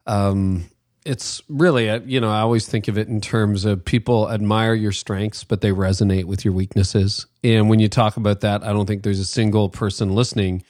[0.07, 0.67] um,
[1.05, 4.75] it's really, uh, you know, I always think of it in terms of people admire
[4.75, 7.27] your strengths, but they resonate with your weaknesses.
[7.43, 10.63] And when you talk about that, I don't think there's a single person listening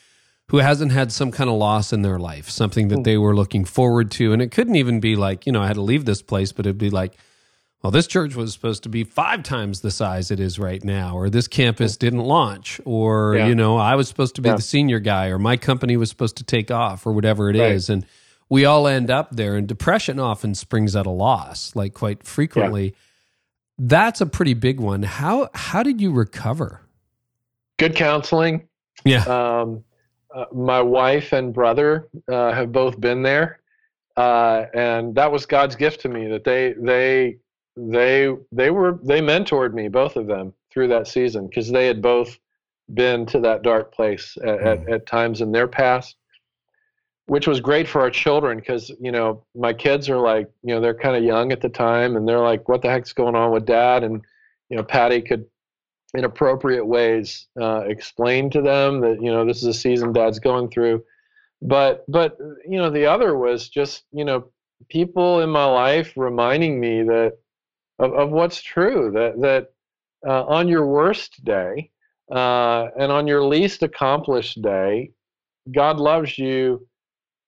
[0.48, 3.02] who hasn't had some kind of loss in their life, something that hmm.
[3.02, 4.32] they were looking forward to.
[4.32, 6.66] And it couldn't even be like, you know, I had to leave this place, but
[6.66, 7.16] it'd be like,
[7.82, 11.16] well, this church was supposed to be five times the size it is right now,
[11.16, 13.48] or this campus didn't launch, or, yeah.
[13.48, 14.54] you know, I was supposed to be yeah.
[14.54, 17.72] the senior guy, or my company was supposed to take off, or whatever it right.
[17.72, 18.06] is, And
[18.52, 19.56] we all end up there.
[19.56, 22.84] And depression often springs at a loss, like quite frequently.
[22.84, 22.90] Yeah.
[23.78, 25.04] That's a pretty big one.
[25.04, 26.82] How how did you recover?
[27.78, 28.68] Good counseling.
[29.06, 29.22] Yeah.
[29.24, 29.84] Um,
[30.34, 33.60] uh, my wife and brother uh, have both been there,
[34.18, 36.28] uh, and that was God's gift to me.
[36.28, 37.38] That they they
[37.74, 42.02] they they were they mentored me, both of them, through that season because they had
[42.02, 42.38] both
[42.92, 44.66] been to that dark place at, mm.
[44.66, 46.16] at, at times in their past
[47.26, 50.80] which was great for our children because you know my kids are like you know
[50.80, 53.52] they're kind of young at the time and they're like what the heck's going on
[53.52, 54.22] with dad and
[54.68, 55.44] you know Patti could
[56.14, 60.38] in appropriate ways uh, explain to them that you know this is a season dad's
[60.38, 61.02] going through
[61.62, 62.36] but but
[62.68, 64.50] you know the other was just you know
[64.88, 67.38] people in my life reminding me that
[67.98, 69.10] of, of what's true.
[69.12, 69.72] That that
[70.28, 71.90] uh, on your worst day
[72.30, 75.12] uh, and on your least accomplished day,
[75.70, 76.86] God loves you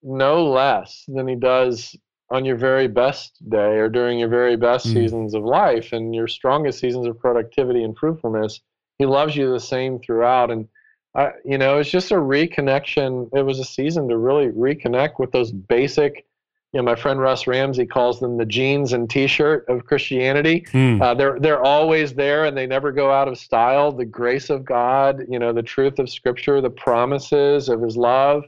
[0.04, 1.96] no less than He does
[2.30, 4.92] on your very best day or during your very best mm.
[4.92, 8.60] seasons of life and your strongest seasons of productivity and fruitfulness.
[8.98, 10.50] He loves you the same throughout.
[10.50, 10.68] And
[11.14, 13.28] I, you know, it's just a reconnection.
[13.34, 16.26] It was a season to really reconnect with those basic.
[16.72, 20.66] You know, my friend Russ Ramsey calls them the jeans and T-shirt of Christianity.
[20.72, 21.00] Hmm.
[21.00, 23.92] Uh, they're they're always there, and they never go out of style.
[23.92, 28.42] The grace of God, you know, the truth of Scripture, the promises of His love,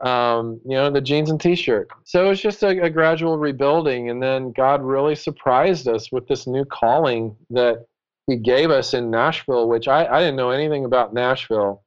[0.00, 1.88] um, you know, the jeans and T-shirt.
[2.04, 6.46] So it's just a, a gradual rebuilding, and then God really surprised us with this
[6.46, 7.86] new calling that
[8.26, 11.82] He gave us in Nashville, which I, I didn't know anything about Nashville.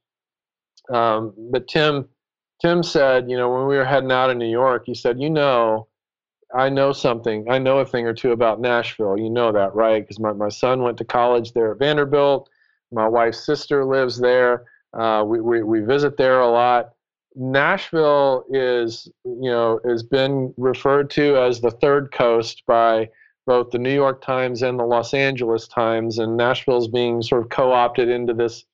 [0.92, 2.10] Um, but Tim,
[2.62, 5.30] Tim said, you know, when we were heading out of New York, he said, you
[5.30, 5.88] know,
[6.54, 7.50] I know something.
[7.50, 9.18] I know a thing or two about Nashville.
[9.18, 10.04] You know that, right?
[10.04, 12.50] Because my, my son went to college there at Vanderbilt.
[12.92, 14.66] My wife's sister lives there.
[14.94, 16.90] Uh, we, we, we visit there a lot.
[17.36, 23.10] Nashville is, you know, has been referred to as the third coast by
[23.48, 27.42] both the New York Times and the Los Angeles Times, and Nashville is being sort
[27.44, 28.66] of co-opted into this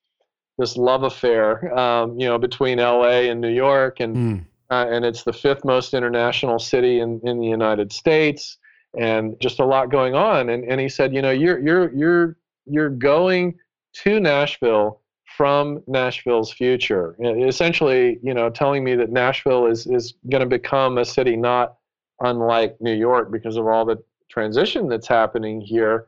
[0.58, 3.30] this love affair, um, you know, between L.A.
[3.30, 4.46] and New York, and mm.
[4.72, 8.58] uh, and it's the fifth most international city in, in the United States,
[9.00, 10.50] and just a lot going on.
[10.50, 13.56] And and he said, you know, you're you're you're you're going
[14.04, 15.02] to Nashville
[15.38, 20.98] from Nashville's future, essentially, you know, telling me that Nashville is is going to become
[20.98, 21.78] a city not
[22.22, 26.08] unlike New York because of all the transition that's happening here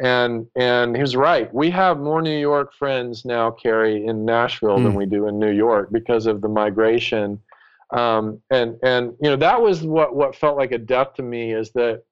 [0.00, 1.52] and and he was right.
[1.52, 4.84] We have more New York friends now, Carey, in Nashville mm.
[4.84, 4.98] than hmm.
[4.98, 7.40] we do in New York because of the migration.
[7.90, 11.52] Um, and and you know that was what what felt like a death to me
[11.52, 12.02] is that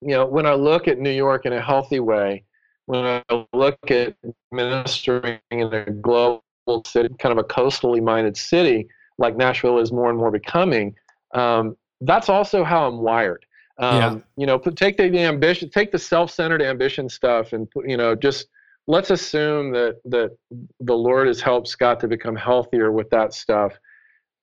[0.00, 2.44] you know when I look at New York in a healthy way,
[2.86, 4.14] when I look at
[4.52, 6.42] ministering in a global
[6.86, 10.94] city, kind of a coastally minded city like Nashville is more and more becoming,
[11.34, 13.46] um, that's also how I'm wired.
[13.78, 14.16] Um, yeah.
[14.36, 18.46] You know, take the, the ambition, take the self-centered ambition stuff, and you know, just
[18.86, 20.36] let's assume that that
[20.80, 23.72] the Lord has helped Scott to become healthier with that stuff.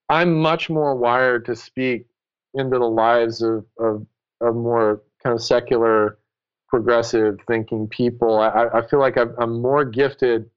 [0.09, 2.05] I'm much more wired to speak
[2.55, 4.05] into the lives of of,
[4.41, 6.17] of more kind of secular,
[6.72, 8.39] progressive thinking people.
[8.39, 10.49] I, I feel like I'm, I'm more gifted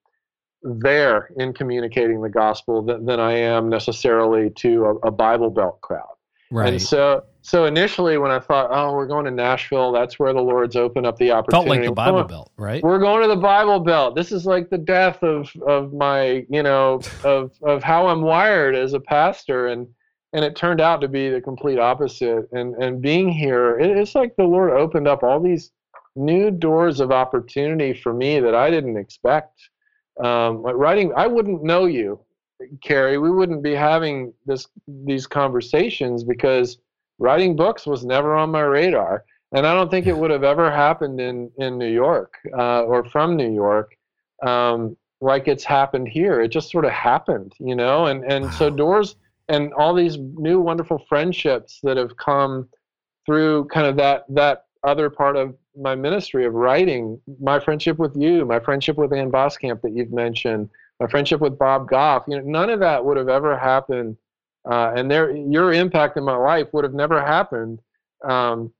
[0.62, 5.80] there in communicating the gospel than, than I am necessarily to a, a Bible Belt
[5.82, 6.06] crowd.
[6.50, 6.74] Right.
[6.74, 10.40] And so so initially, when I thought, oh, we're going to Nashville, that's where the
[10.40, 11.68] Lord's opened up the opportunity.
[11.68, 12.82] Felt like the Bible Belt, right?
[12.82, 14.14] We're going to the Bible Belt.
[14.14, 18.76] This is like the death of of my, you know, of of how I'm wired
[18.76, 19.88] as a pastor, and
[20.32, 22.48] and it turned out to be the complete opposite.
[22.52, 25.72] And and being here, it, it's like the Lord opened up all these
[26.16, 29.60] new doors of opportunity for me that I didn't expect.
[30.22, 32.20] Um, writing, I wouldn't know you,
[32.82, 33.18] Carey.
[33.18, 36.78] We wouldn't be having this these conversations because
[37.18, 39.24] writing books was never on my radar.
[39.52, 43.04] And I don't think it would have ever happened in, in New York uh, or
[43.04, 43.96] from New York
[44.44, 46.40] um, like it's happened here.
[46.40, 48.06] It just sort of happened, you know?
[48.06, 48.50] And, and wow.
[48.50, 49.16] so doors
[49.48, 52.68] and all these new wonderful friendships that have come
[53.26, 58.14] through kind of that, that other part of my ministry of writing, my friendship with
[58.16, 60.68] you, my friendship with Ann Voskamp that you've mentioned,
[61.00, 64.16] my friendship with Bob Goff, you know, none of that would have ever happened
[64.70, 67.80] uh, and there, your impact in my life would have never happened
[68.24, 68.72] um,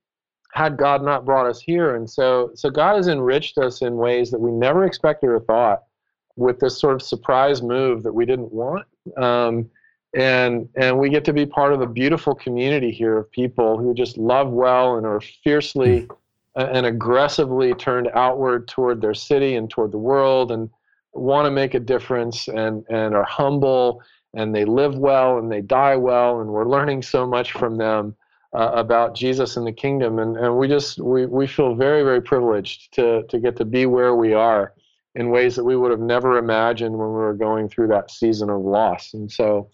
[0.53, 1.95] had God not brought us here.
[1.95, 5.83] And so, so God has enriched us in ways that we never expected or thought,
[6.37, 8.85] with this sort of surprise move that we didn't want.
[9.17, 9.69] Um,
[10.15, 13.93] and and we get to be part of a beautiful community here of people who
[13.93, 16.07] just love well and are fiercely
[16.55, 20.69] and aggressively turned outward toward their city and toward the world and
[21.11, 24.01] want to make a difference and and are humble
[24.33, 28.15] and they live well and they die well and we're learning so much from them
[28.53, 30.19] uh, about Jesus and the kingdom.
[30.19, 33.85] And, and we just we, we feel very very privileged to to get to be
[33.85, 34.73] where we are
[35.15, 38.49] in ways that we would have never imagined when we were going through that season
[38.49, 39.13] of loss.
[39.13, 39.69] And so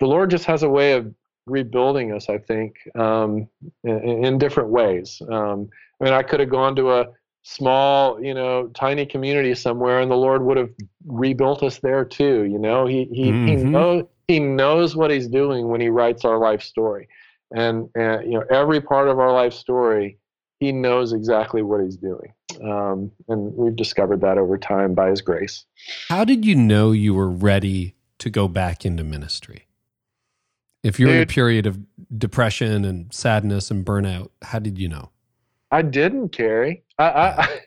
[0.00, 1.14] the Lord just has a way of
[1.46, 3.48] rebuilding us I think um,
[3.84, 5.68] in, in, different ways um,
[6.00, 7.06] I mean I could have gone to a
[7.42, 10.70] small, you know, tiny community somewhere, and the Lord would have
[11.06, 12.44] rebuilt us there too.
[12.44, 13.46] You know, He He mm-hmm.
[13.46, 17.08] He knows He knows what He's doing when He writes our life story,
[17.54, 20.18] and, and you know, every part of our life story,
[20.58, 22.32] He knows exactly what He's doing,
[22.62, 25.64] um, and we've discovered that over time by His grace.
[26.08, 29.64] How did you know you were ready to go back into ministry?
[30.82, 31.78] If you're Dude, in a period of
[32.16, 35.10] depression and sadness and burnout, how did you know?
[35.70, 36.82] I didn't, Carey.
[36.98, 37.60] I, I,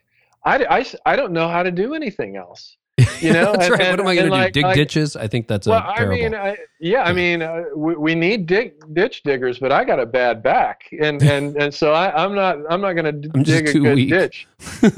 [0.45, 2.75] I, I, I don't know how to do anything else.
[3.21, 3.81] You know, that's and- right.
[3.81, 4.35] and- what am I going to do?
[4.43, 5.15] like- Dig like- ditches?
[5.15, 8.45] I think that's a Well, I mean, I, yeah, I mean, uh, we, we need
[8.47, 12.35] dig, ditch diggers, but I got a bad back, and and and so I, I'm
[12.35, 14.09] not I'm not going to dig a good weak.
[14.09, 14.47] ditch.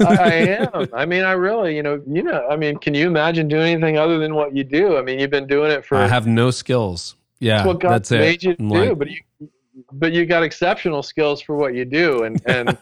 [0.00, 0.32] I, I
[0.74, 0.88] am.
[0.92, 3.96] I mean, I really, you know, you know, I mean, can you imagine doing anything
[3.98, 4.96] other than what you do?
[4.98, 7.14] I mean, you've been doing it for I have no skills.
[7.40, 8.42] Yeah, that's what God that's it.
[8.42, 9.20] you do, like- but you
[9.92, 12.76] but you got exceptional skills for what you do, and and.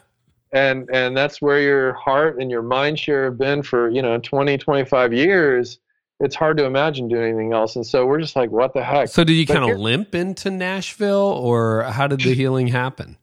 [0.53, 4.17] And and that's where your heart and your mind share have been for you know
[4.19, 5.81] 20, 25 years.
[6.21, 9.09] It's hard to imagine doing anything else, and so we're just like, what the heck?
[9.09, 13.17] so did you kind of limp into Nashville, or how did the healing happen?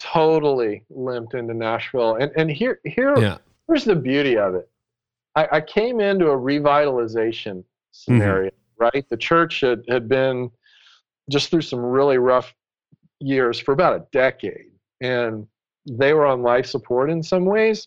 [0.00, 2.16] totally limped into Nashville.
[2.16, 3.38] And and here here Yeah.
[3.68, 4.68] here's the beauty of it.
[5.36, 7.62] I, I came into a revitalization mm-hmm.
[7.92, 9.06] scenario, right?
[9.08, 10.50] The church had, had been
[11.30, 12.54] just through some really rough
[13.20, 14.70] years for about a decade.
[15.00, 15.46] And
[15.86, 17.86] they were on life support in some ways.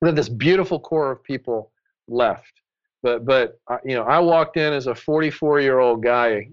[0.00, 1.72] Then this beautiful core of people
[2.08, 2.52] left.
[3.02, 6.48] But but uh, you know, I walked in as a 44 year old guy,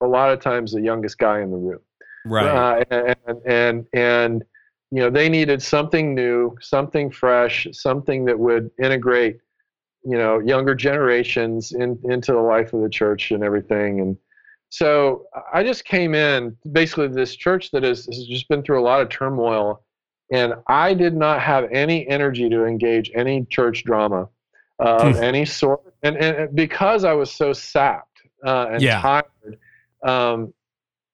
[0.00, 1.80] a lot of times the youngest guy in the room
[2.24, 2.84] Right.
[2.90, 4.44] uh, and, and and
[4.90, 9.38] you know they needed something new, something fresh, something that would integrate
[10.04, 14.00] you know younger generations in, into the life of the church and everything.
[14.00, 14.16] And
[14.74, 18.82] so I just came in basically this church that has, has just been through a
[18.82, 19.84] lot of turmoil,
[20.32, 24.28] and I did not have any energy to engage any church drama
[24.80, 25.22] of Hmm.
[25.22, 29.00] any sort, and, and because I was so sapped uh, and Yeah.
[29.00, 29.58] tired.
[30.04, 30.52] Um,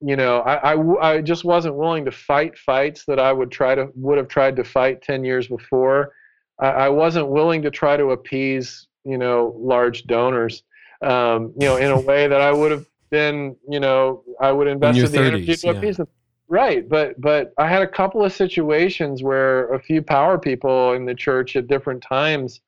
[0.00, 0.72] you know, I
[1.10, 4.56] I just wasn't willing to fight fights that I would try to would have tried
[4.56, 6.14] to fight ten years before.
[6.58, 10.62] I, I wasn't willing to try to appease you know large donors,
[11.02, 14.68] um, you know, in a way that I would have been you know I would
[14.68, 15.72] invest in the energy 30s, to yeah.
[15.72, 16.08] appease them.
[16.48, 21.04] Right, but but I had a couple of situations where a few power people in
[21.04, 22.60] the church at different times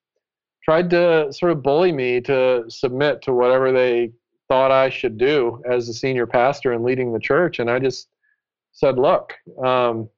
[0.65, 4.13] tried to sort of bully me to submit to whatever they
[4.49, 7.59] thought I should do as a senior pastor and leading the church.
[7.59, 8.09] And I just
[8.73, 9.35] said, look,
[9.65, 10.09] um,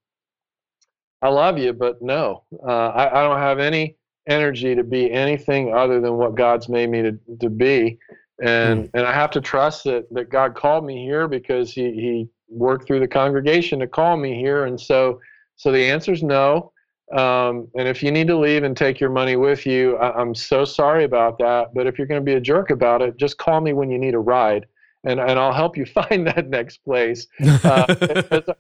[1.23, 3.97] I love you, but no, uh, I, I don't have any
[4.29, 7.99] energy to be anything other than what God's made me to, to be.
[8.43, 12.29] And, and I have to trust that, that God called me here because he, he
[12.49, 14.65] worked through the congregation to call me here.
[14.65, 15.21] And so,
[15.57, 16.73] so the answer is no.
[17.13, 20.35] Um, and if you need to leave and take your money with you, I, I'm
[20.35, 21.75] so sorry about that.
[21.75, 23.99] But if you're going to be a jerk about it, just call me when you
[23.99, 24.67] need a ride,
[25.05, 27.27] and and I'll help you find that next place.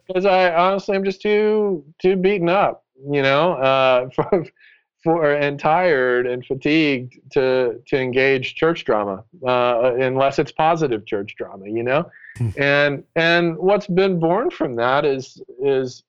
[0.07, 4.45] Because I honestly I'm just too too beaten up, you know, uh, for,
[5.05, 11.37] for and tired and fatigued to to engage church drama, uh, unless it's positive church
[11.37, 12.11] drama, you know.
[12.57, 16.03] and and what's been born from that is is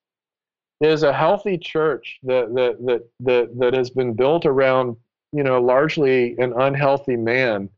[0.81, 4.95] is a healthy church that that that that, that has been built around
[5.31, 7.69] you know largely an unhealthy man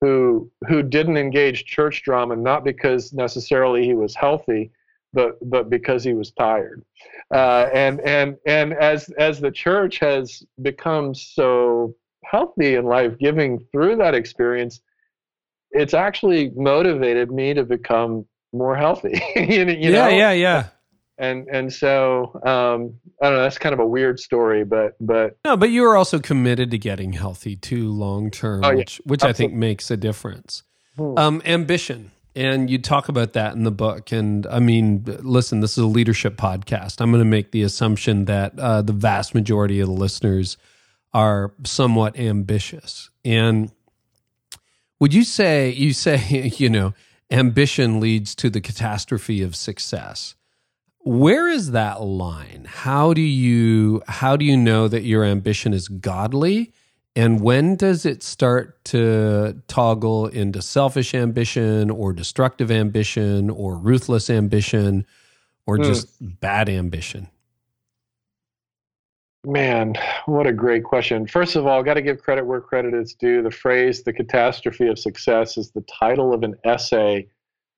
[0.00, 4.70] who who didn't engage church drama not because necessarily he was healthy
[5.14, 6.84] but but because he was tired
[7.32, 11.94] uh, and and and as as the church has become so
[12.24, 14.80] healthy and life giving through that experience
[15.70, 20.08] it's actually motivated me to become more healthy you yeah, know?
[20.08, 20.66] yeah, yeah.
[21.18, 23.42] and and so um, I don't know.
[23.42, 26.78] That's kind of a weird story, but but No, but you were also committed to
[26.78, 28.76] getting healthy too long term, Oh, yeah.
[28.76, 30.62] which which I think makes a difference.
[30.96, 31.18] Hmm.
[31.18, 34.12] Um, ambition, and you talk about that in the book.
[34.12, 37.00] And I mean, listen, this is a leadership podcast.
[37.00, 40.56] I'm going to make the assumption that uh, the vast majority of the listeners
[41.12, 43.10] are somewhat ambitious.
[43.24, 43.70] And
[45.00, 46.94] would you say you say you know
[47.30, 50.34] ambition leads to the catastrophe of success?
[51.04, 55.86] where is that line how do you how do you know that your ambition is
[55.86, 56.72] godly
[57.16, 64.28] and when does it start to toggle into selfish ambition or destructive ambition or ruthless
[64.28, 65.06] ambition
[65.66, 65.82] or Hmm.
[65.84, 66.08] just
[66.40, 67.28] bad ambition
[69.46, 69.94] man,
[70.26, 71.26] what a great question.
[71.26, 73.42] First of all, got to give credit where credit is due.
[73.42, 77.26] The phrase "the catastrophe of success" is the title of an essay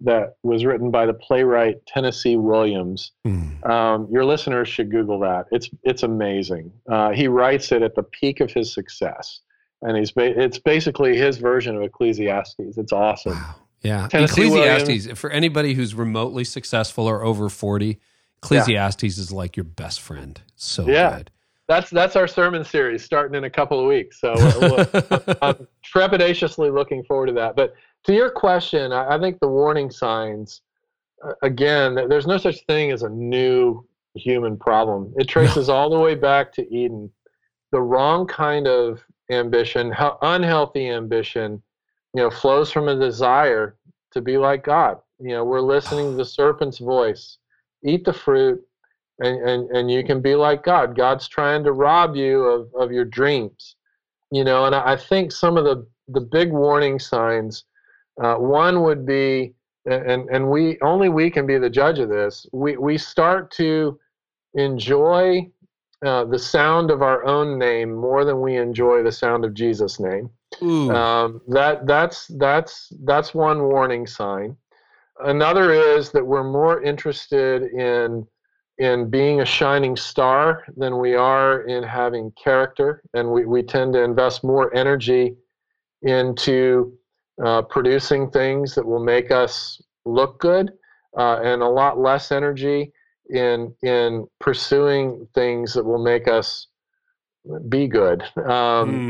[0.00, 3.12] that was written by the playwright Tennessee Williams.
[3.24, 3.64] Hmm.
[3.70, 5.46] Um, your listeners should Google that.
[5.50, 6.70] It's it's amazing.
[6.90, 9.40] Uh, he writes it at the peak of his success,
[9.82, 12.76] and he's ba- it's basically his version of Ecclesiastes.
[12.76, 13.32] It's awesome.
[13.32, 18.00] wow yeah Tennessee ecclesiastes for anybody who's remotely successful or over 40
[18.42, 21.18] ecclesiastes is like your best friend so Yeah.
[21.18, 21.30] good
[21.68, 24.18] That's that's our sermon series starting in a couple of weeks.
[24.18, 27.54] So we're- I'm trepidatiously looking forward to that.
[27.54, 27.74] But
[28.04, 30.62] to your question, I, I think the warning signs,
[31.24, 35.12] uh, again, there's no such thing as a new human problem.
[35.16, 37.10] It traces all the way back to Eden.
[37.72, 39.92] The wrong kind of ambition,
[40.22, 41.62] unhealthy ambition,
[42.14, 43.76] you know, flows from a desire
[44.12, 44.98] to be like God.
[45.18, 47.38] You know, we're listening to the serpent's voice.
[47.84, 48.62] Eat the fruit,
[49.20, 50.96] and, and, and you can be like God.
[50.96, 53.76] God's trying to rob you of, of your dreams.
[54.30, 57.64] You know, and I think some of the, the big warning signs,
[58.22, 59.54] uh, one would be,
[59.86, 63.98] and, and we only we can be the judge of this, we, we start to
[64.54, 65.48] enjoy
[66.04, 69.98] uh, the sound of our own name more than we enjoy the sound of Jesus'
[70.00, 70.30] name.
[70.90, 74.56] Um, that that's that's that's one warning sign.
[75.20, 78.26] Another is that we're more interested in
[78.78, 83.94] in being a shining star than we are in having character, and we, we tend
[83.94, 85.34] to invest more energy
[86.02, 86.96] into
[87.44, 90.72] uh, producing things that will make us look good,
[91.18, 92.92] uh, and a lot less energy
[93.30, 96.68] in in pursuing things that will make us
[97.68, 98.22] be good.
[98.36, 98.44] Um,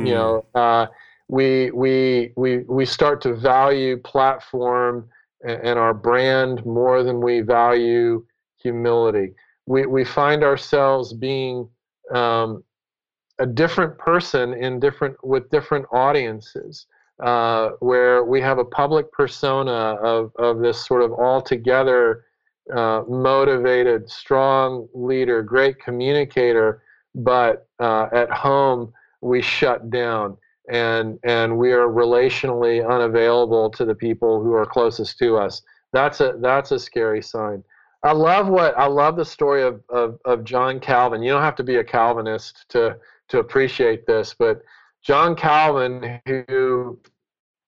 [0.03, 0.09] mm.
[0.09, 0.87] You know, uh,
[1.29, 5.09] we we we we start to value platform
[5.43, 8.25] and, and our brand more than we value
[8.57, 9.35] humility.
[9.67, 11.69] We we find ourselves being
[12.15, 12.63] um,
[13.39, 16.87] a different person in different with different audiences.
[17.23, 22.25] Uh, where we have a public persona of, of this sort of altogether
[22.75, 26.83] uh, motivated, strong leader, great communicator,
[27.15, 28.93] but uh, at home
[29.23, 30.37] we shut down
[30.69, 35.63] and and we are relationally unavailable to the people who are closest to us.
[35.93, 37.63] That's a that's a scary sign.
[38.03, 41.23] I love what I love the story of, of, of John Calvin.
[41.23, 42.99] You don't have to be a Calvinist to
[43.29, 44.63] to appreciate this, but
[45.07, 46.99] John Calvin, who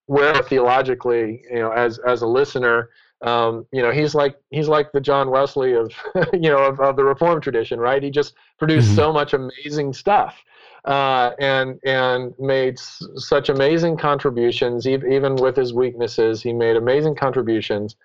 [0.07, 2.89] where theologically, you know, as as a listener,
[3.21, 5.93] um, you know, he's like he's like the John Wesley of
[6.33, 8.03] you know of, of the Reformed tradition, right?
[8.03, 8.95] He just produced mm-hmm.
[8.95, 10.35] so much amazing stuff,
[10.83, 16.41] uh, and and made s- such amazing contributions, e- even with his weaknesses.
[16.41, 17.95] He made amazing contributions.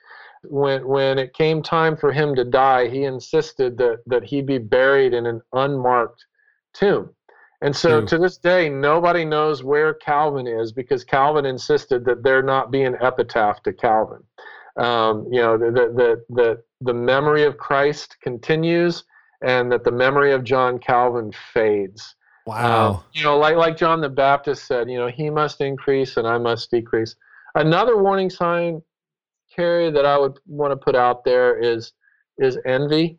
[0.45, 4.59] When when it came time for him to die, he insisted that that he be
[4.59, 6.25] buried in an unmarked
[6.73, 7.11] tomb.
[7.65, 8.09] And so True.
[8.09, 12.83] to this day, nobody knows where Calvin is because Calvin insisted that there not be
[12.83, 14.23] an epitaph to Calvin.
[14.77, 19.05] Um, you know, the, the, the, the memory of Christ continues
[19.43, 22.15] and that the memory of John Calvin fades.
[22.47, 22.91] Wow.
[22.91, 26.27] Um, you know, like, like John the Baptist said, you know, he must increase and
[26.27, 27.17] I must decrease.
[27.55, 28.83] Another warning sign,
[29.57, 31.93] Carey, that I would want to put out there is
[32.37, 33.19] is envy.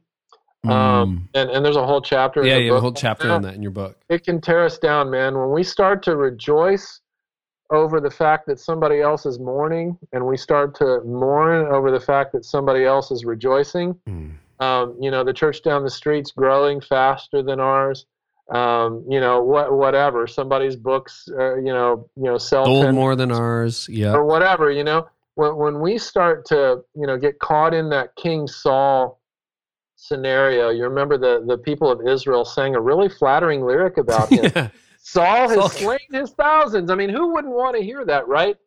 [0.70, 1.42] Um, mm.
[1.42, 2.46] and, and there's a whole chapter.
[2.46, 3.98] Yeah, you have a whole chapter on that in your book.
[4.10, 5.38] It can tear us down, man.
[5.38, 7.02] When we start to rejoice
[7.72, 12.00] over the fact that somebody else is mourning and we start to mourn over the
[12.00, 13.94] fact that somebody else is rejoicing.
[14.08, 14.34] Mm.
[14.60, 18.06] Um, you know, the church down the street's growing faster than ours.
[18.54, 20.28] Um, you know, what, whatever.
[20.28, 23.90] Somebody's books, uh, you know, you know, sell sold more than ours.
[23.90, 24.72] Yeah, or whatever.
[24.72, 29.20] You know, when when we start to, you know, get caught in that King Saul
[30.08, 34.52] scenario, you remember the the people of Israel sang a really flattering lyric about him.
[34.56, 34.70] yeah.
[35.00, 35.70] Saul has Saul.
[35.70, 36.90] slain his thousands.
[36.90, 38.58] I mean, who wouldn't want to hear that, right?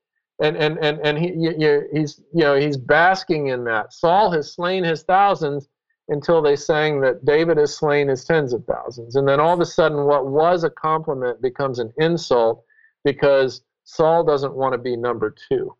[0.43, 3.93] And and and and he you, he's you know he's basking in that.
[3.93, 5.69] Saul has slain his thousands
[6.09, 9.61] until they sang that David has slain his tens of thousands, and then all of
[9.61, 12.65] a sudden, what was a compliment becomes an insult
[13.05, 15.75] because Saul doesn't want to be number two.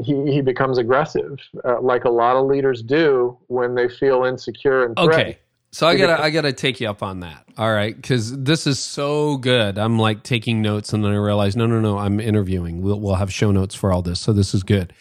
[0.00, 4.84] He, he becomes aggressive, uh, like a lot of leaders do when they feel insecure
[4.84, 5.14] and threatened.
[5.14, 5.38] Okay,
[5.70, 7.44] so I gotta I gotta take you up on that.
[7.56, 9.78] All right, because this is so good.
[9.78, 11.98] I'm like taking notes, and then I realize no, no, no.
[11.98, 12.82] I'm interviewing.
[12.82, 14.92] We'll we'll have show notes for all this, so this is good.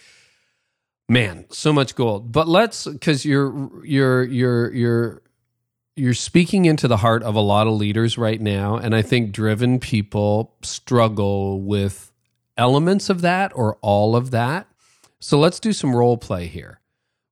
[1.09, 2.31] Man, so much gold.
[2.31, 5.21] But let's because you're you're you're you're
[5.97, 9.33] you're speaking into the heart of a lot of leaders right now, and I think
[9.33, 12.11] driven people struggle with
[12.57, 14.67] elements of that or all of that.
[15.21, 16.81] So let's do some role play here.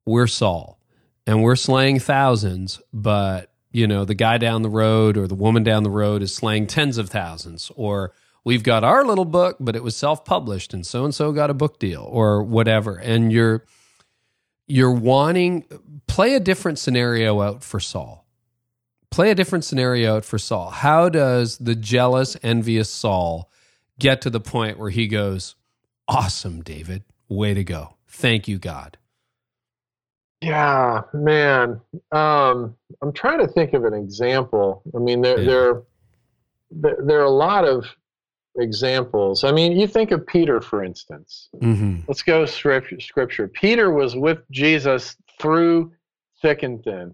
[0.05, 0.79] We're Saul
[1.25, 5.63] and we're slaying thousands, but you know, the guy down the road or the woman
[5.63, 8.13] down the road is slaying tens of thousands, or
[8.43, 11.55] we've got our little book, but it was self-published and so and so got a
[11.55, 12.95] book deal or whatever.
[12.95, 13.65] And you're
[14.67, 15.65] you're wanting
[16.07, 18.25] play a different scenario out for Saul.
[19.09, 20.69] Play a different scenario out for Saul.
[20.69, 23.49] How does the jealous, envious Saul
[23.97, 25.55] get to the point where he goes,
[26.07, 27.03] Awesome, David.
[27.29, 27.95] Way to go.
[28.07, 28.97] Thank you, God.
[30.41, 31.81] Yeah, man.
[32.11, 34.81] Um, I'm trying to think of an example.
[34.95, 35.73] I mean, there, yeah.
[36.71, 37.85] there, there are a lot of
[38.57, 39.43] examples.
[39.43, 41.49] I mean, you think of Peter, for instance.
[41.57, 42.01] Mm-hmm.
[42.07, 43.47] Let's go scripture, scripture.
[43.47, 45.91] Peter was with Jesus through
[46.41, 47.13] thick and thin,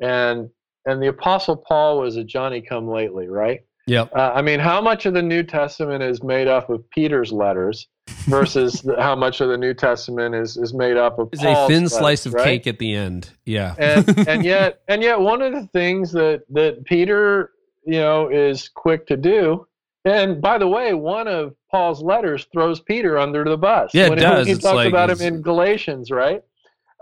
[0.00, 0.50] and
[0.86, 3.60] and the Apostle Paul was a Johnny come lately, right?
[3.86, 4.02] Yeah.
[4.14, 7.88] Uh, I mean, how much of the New Testament is made up of Peter's letters
[8.24, 11.70] versus the, how much of the New Testament is, is made up of It's Paul's
[11.70, 12.44] a thin letters, slice of right?
[12.44, 13.30] cake at the end.
[13.44, 13.74] Yeah.
[13.78, 17.50] and and yet and yet one of the things that that Peter
[17.86, 19.66] you know is quick to do
[20.06, 24.10] and by the way one of Paul's letters throws Peter under the bus Yeah, it
[24.10, 24.46] when does.
[24.46, 26.42] he, he talks like about him in Galatians right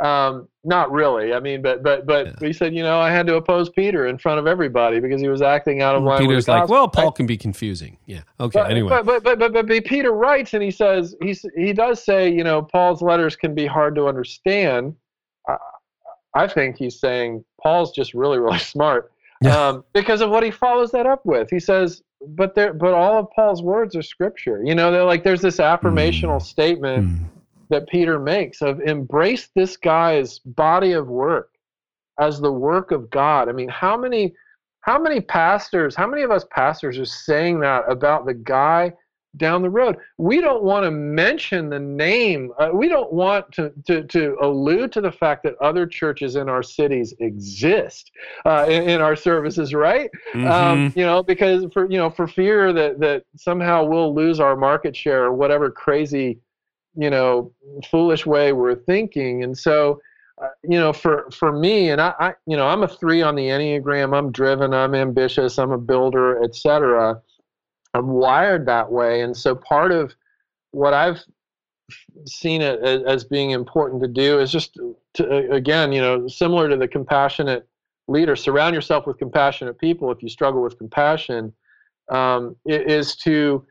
[0.03, 2.33] um not really I mean but but but Yeah.
[2.41, 5.29] he said you know I had to oppose Peter in front of everybody because he
[5.29, 6.89] was acting out of line with Peter's like, well?
[6.89, 7.99] Paul can be confusing.
[8.07, 8.23] Yeah.
[8.41, 8.59] Okay.
[8.61, 8.89] But, anyway.
[8.89, 12.43] but, but, but, but, but, Peter writes and he says, he's, he does say, you
[12.43, 14.95] know, Paul's letters can be hard to understand.
[15.49, 15.57] I,
[16.35, 19.13] I think he's saying Paul's just really, really smart
[19.43, 19.69] Yeah.
[19.69, 21.51] um, because of what he follows that up with.
[21.51, 24.63] He says, but there, but all of Paul's words are scripture.
[24.65, 26.43] You know, they're like, there's this affirmational Mm.
[26.43, 27.25] statement Hmm.
[27.73, 31.51] That Peter makes of embrace this guy's body of work
[32.21, 33.49] as the work of God.
[33.49, 34.35] I mean, how many
[34.83, 38.93] how many pastors, how many of us pastors are saying that about the guy
[39.37, 39.97] down the road?
[40.19, 42.51] We don't want to mention the name.
[42.59, 46.49] Uh, we don't want to, to, to allude to the fact that other churches in
[46.49, 48.11] our cities exist
[48.45, 50.11] uh, in, in our services, right?
[50.35, 50.51] Mhm.
[50.51, 54.57] um, you know, because for you know, for fear that that somehow we'll lose our
[54.57, 56.41] market share or whatever crazy,
[56.95, 57.53] you know,
[57.91, 59.45] foolish way we're thinking.
[59.45, 60.01] And so,
[60.43, 63.35] uh, you know, for for me, and I, I, you know, I'm a three on
[63.35, 64.17] the enneagram.
[64.17, 64.75] I'm driven.
[64.75, 65.59] I'm ambitious.
[65.59, 67.21] I'm a builder, etc.
[67.95, 70.15] I'm wired that way, and so part of
[70.71, 71.21] what I've
[72.27, 74.79] seen it as, being important to do is just
[75.15, 77.69] to again, you know, similar to the compassionate
[78.09, 80.11] leader, surround yourself with compassionate people.
[80.11, 81.53] If you struggle with compassion,
[82.11, 83.65] um, is to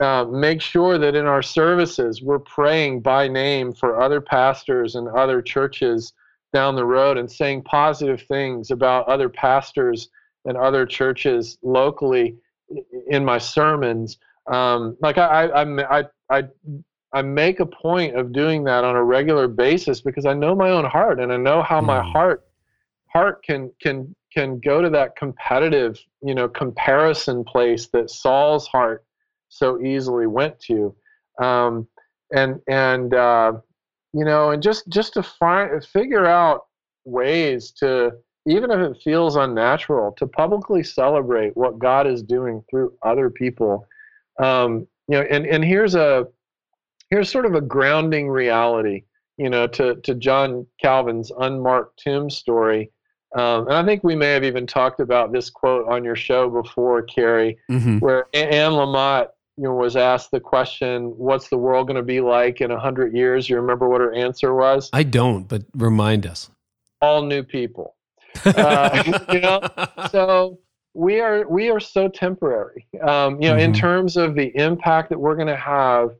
[0.00, 5.08] uh, make sure that in our services we're praying by name for other pastors and
[5.08, 6.12] other churches
[6.52, 10.08] down the road and saying positive things about other pastors
[10.44, 12.36] and other churches locally
[13.08, 14.18] in my sermons.
[14.46, 16.44] Um, like I, I, I, I,
[17.12, 20.70] I make a point of doing that on a regular basis because I know my
[20.70, 22.12] own heart and I know how my Mm.
[22.12, 22.42] heart
[23.08, 29.04] heart can can can go to that competitive you know comparison place that Saul's heart
[29.48, 30.94] so easily went to.
[31.40, 31.86] Um,
[32.34, 33.52] and and uh,
[34.12, 36.62] you know and just just to find figure out
[37.04, 38.12] ways to
[38.48, 43.86] even if it feels unnatural to publicly celebrate what God is doing through other people.
[44.40, 46.26] Um, you know and and here's a
[47.10, 49.04] here's sort of a grounding reality
[49.38, 52.90] you know to to John Calvin's unmarked tomb story.
[53.36, 56.48] Um, and I think we may have even talked about this quote on your show
[56.48, 58.00] before, Carey, Mhm.
[58.00, 62.20] where Anne Lamott you know, was asked the question, "What's the world going to be
[62.20, 64.90] like in a hundred years?" You remember what her answer was?
[64.92, 66.50] I don't, but remind us.
[67.00, 67.94] All new people.
[68.44, 69.02] Uh,
[69.32, 69.62] you know,
[70.10, 70.58] so
[70.94, 72.86] we are we are so temporary.
[73.02, 73.76] Um, you know, in Mhm.
[73.76, 76.10] terms of the impact that we're going to have.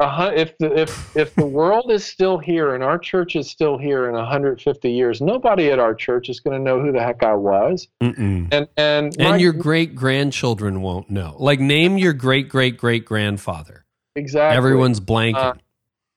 [0.00, 3.50] A, hun- if the if if the world is still here and our church is
[3.50, 7.02] still here in 150 years, nobody at our church is going to know who the
[7.02, 7.86] heck I was.
[8.02, 8.48] Mm-mm.
[8.50, 11.36] And and my- And your great grandchildren won't know.
[11.38, 13.84] Like, name your great great great grandfather.
[14.16, 15.34] exactly Everyone's blanking.
[15.36, 15.52] Uh,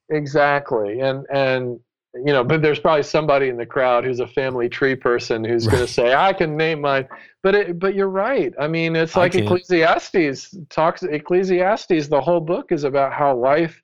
[0.09, 1.79] Exactly, and and
[2.16, 5.68] you know, but there's probably somebody in the crowd who's a family tree person who's
[5.68, 7.07] going to say, "I can name mine,"
[7.41, 8.53] but it, but you're right.
[8.59, 9.34] I mean, it's like.
[9.34, 11.01] Ecclesiastes talks.
[11.03, 13.82] Ecclesiastes, the whole book is about how life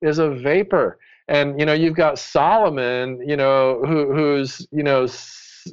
[0.00, 5.08] is a vapor, and you know, you've got Solomon, you know, who who's you know,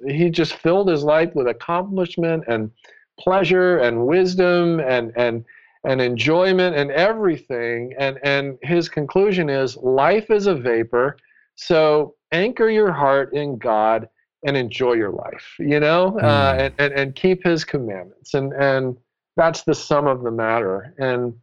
[0.08, 2.72] he just filled his life with accomplishment and
[3.20, 5.46] pleasure and wisdom and and
[5.86, 11.16] and enjoyment and everything and and his conclusion is life is a vapor
[11.60, 14.08] so anchor your heart in god
[14.46, 16.60] and enjoy your life you know uh, Mm.
[16.66, 18.96] and, and and keep his commandments and and
[19.36, 21.34] that's the sum of the matter and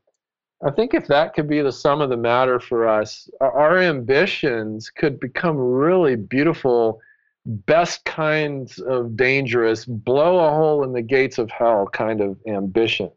[0.66, 3.78] i think if that could be the sum of the matter for us our- our
[3.78, 6.98] ambitions could become really beautiful
[7.44, 13.12] best kinds of dangerous blow a hole in the gates of hell kind of ambitions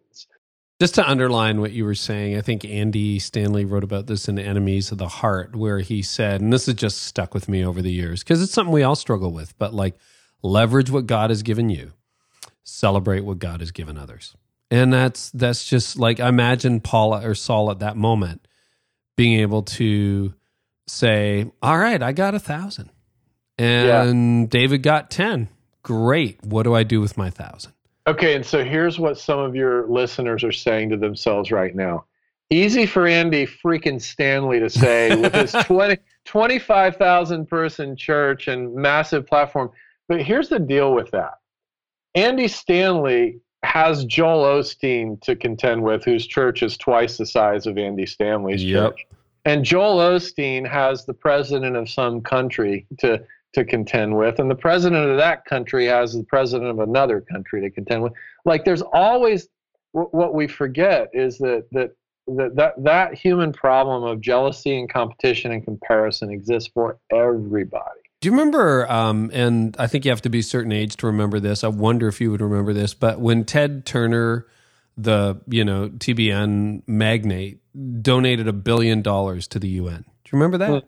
[0.80, 4.40] Just to underline what you were saying, I think Andy Stanley wrote about this in
[4.40, 7.82] Enemies of the Heart, where he said, and this has just stuck with me over
[7.82, 9.98] the years because it's something we all struggle with, but like
[10.42, 11.92] leverage what God has given you,
[12.64, 14.36] celebrate what God has given others.
[14.72, 18.48] And that's that's just like I imagine Paul or Saul at that moment
[19.18, 20.34] being able to
[20.88, 22.90] say, All right, I got a thousand.
[23.58, 25.50] And David got ten.
[25.84, 26.42] Great.
[26.44, 27.74] What do I do with my thousand?
[28.08, 32.06] Okay, and so here's what some of your listeners are saying to themselves right now.
[32.50, 39.28] Easy for Andy freaking Stanley to say with his 20, 25,000 person church and massive
[39.28, 39.70] platform.
[40.08, 41.34] But here's the deal with that.
[42.16, 47.78] Andy Stanley has Joel Osteen to contend with, whose church is twice the size of
[47.78, 48.92] Andy Stanley's Yep.
[48.98, 49.08] church.
[49.46, 53.24] And Joel Osteen has the president of some country to
[53.54, 57.62] to contend with, and the president of that country has the president of another country
[57.62, 58.14] to contend with.
[58.46, 59.48] Like there's always
[59.92, 61.92] what we forget is that that
[62.28, 68.02] that that, that human problem of jealousy and competition and comparison exists for everybody.
[68.22, 68.90] Do you remember?
[68.92, 71.64] Um, and I think you have to be a certain age to remember this.
[71.64, 72.94] I wonder if you would remember this.
[72.94, 74.46] But when Ted Turner,
[74.98, 77.60] the you know TBN magnate,
[78.02, 80.04] donated a billion dollars to the UN.
[80.04, 80.84] Do you remember that?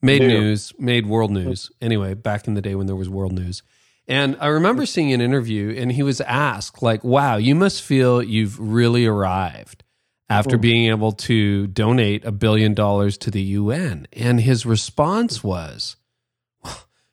[0.00, 0.28] Made No.
[0.28, 1.70] news, made world news.
[1.80, 3.62] Anyway, back in the day when there was world news.
[4.06, 8.22] And I remember seeing an interview, and he was asked, like, "Wow, you must feel
[8.22, 9.84] you've really arrived
[10.30, 10.62] after mm.
[10.62, 15.96] being able to donate a billion dollars to the UN." And his response was,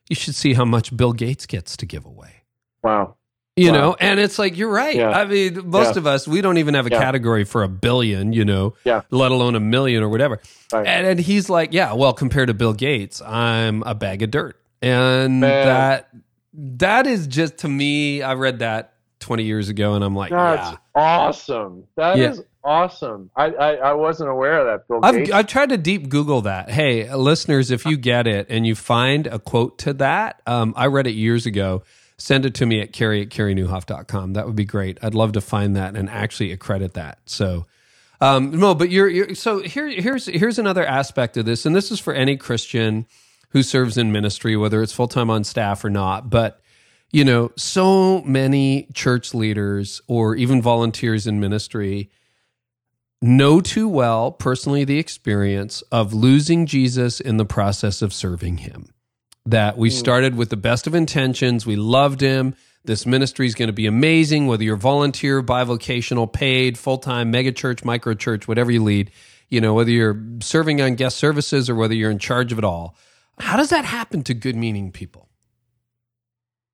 [0.09, 2.43] you should see how much Bill Gates gets to give away.
[2.83, 3.15] Wow.
[3.57, 3.77] You Wow.
[3.77, 4.95] know, and it's like you're right.
[4.97, 5.11] Yeah.
[5.11, 5.99] I mean, most Yeah.
[5.99, 6.99] of us we don't even have a Yeah.
[6.99, 9.01] category for a billion, you know, Yeah.
[9.11, 10.41] let alone a million or whatever.
[10.73, 10.85] Right.
[10.85, 14.59] And, and he's like, yeah, well, compared to Bill Gates, I'm a bag of dirt,
[14.81, 15.65] and Man.
[15.67, 16.09] that
[16.53, 18.21] that is just to me.
[18.21, 20.77] I read that 20 years ago, and I'm like, That's yeah.
[20.93, 21.83] awesome.
[21.95, 23.29] That is awesome.
[23.37, 25.31] I, I I wasn't aware of that, Bill I've, Gates.
[25.31, 26.69] I've tried to deep Google that.
[26.69, 30.87] Hey, listeners, if you get it and you find a quote to that, um, I
[30.87, 31.83] read it years ago.
[32.17, 34.33] Send it to me at carey at careynieuwhof.com.
[34.33, 34.97] That would be great.
[35.01, 37.19] I'd love to find that and actually accredit that.
[37.25, 37.65] So,
[38.21, 41.65] um, no, but you're, you're so here, here's, here's another aspect of this.
[41.65, 43.05] And this is for any Christian
[43.49, 46.29] who serves in ministry, whether it's full time on staff or not.
[46.29, 46.61] But,
[47.11, 52.09] you know, so many church leaders or even volunteers in ministry
[53.21, 58.94] know too well personally the experience of losing Jesus in the process of serving him.
[59.47, 62.55] That we started with the best of intentions, we loved him.
[62.83, 67.81] This ministry is going to be amazing, whether you're volunteer, bivocational, paid, full time, megachurch,
[67.81, 69.11] microchurch, whatever you lead,
[69.49, 72.63] you know, whether you're serving on guest services or whether you're in charge of it
[72.63, 72.95] all.
[73.39, 75.29] How does that happen to good meaning people?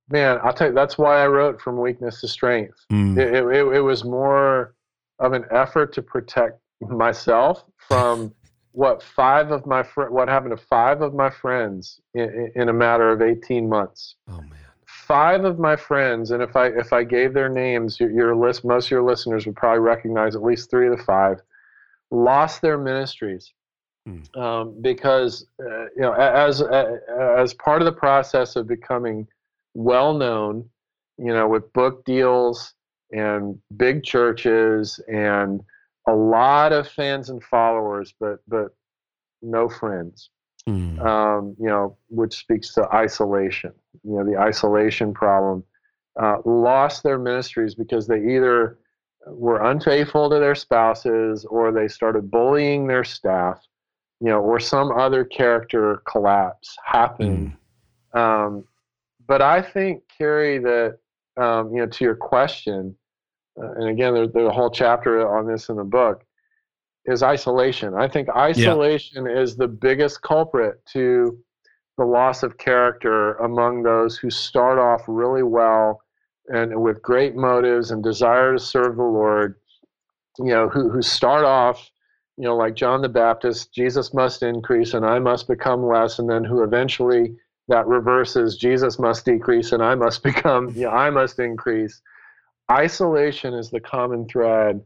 [0.09, 2.85] Man, I'll tell you, that's why I wrote From Weakness to Strength.
[2.91, 3.17] Mm.
[3.17, 4.75] It, it, it- it was more
[5.19, 8.33] of an effort to protect myself from
[8.73, 12.73] what five of my fr- what happened to five of my friends in, in- a
[12.73, 14.15] matter of 18 months.
[14.27, 14.51] Oh, man.
[14.85, 18.63] Five of my friends, and if I if I gave their names, your, your list,
[18.63, 21.41] most of your listeners would probably recognize at least three of the five,
[22.11, 23.51] lost their ministries
[24.07, 24.39] Hmm.
[24.41, 29.27] um, because uh, you know as as part of the process of becoming
[29.75, 30.67] well known,
[31.17, 32.73] you know, with book deals
[33.11, 35.61] and big churches and
[36.07, 38.75] a lot of fans and followers, but but
[39.41, 40.29] no friends.
[40.67, 41.03] Mm.
[41.03, 43.73] Um, you know, which speaks to isolation.
[44.03, 45.63] You know, the isolation problem.
[46.21, 48.79] Uh, lost their ministries because they either
[49.27, 53.59] were unfaithful to their spouses or they started bullying their staff.
[54.19, 57.53] You know, or some other character collapse happened.
[58.13, 58.65] Um,
[59.25, 60.99] but I think, Carey, that
[61.37, 62.95] um, you know, to your question,
[63.59, 66.23] uh, and again, there's, there's a whole chapter on this in the book,
[67.05, 67.93] is isolation.
[67.93, 71.37] I think isolation is the biggest culprit to
[71.97, 76.01] the loss of character among those who start off really well
[76.47, 79.55] and with great motives and desire to serve the Lord.
[80.39, 81.91] You know, who who start off,
[82.37, 86.29] you know, like John the Baptist, Jesus must increase and I must become less, and
[86.29, 87.35] then who eventually
[87.67, 92.01] that reverses Jesus must decrease and I must become, yeah, I must increase.
[92.69, 94.81] Isolation is the common thread,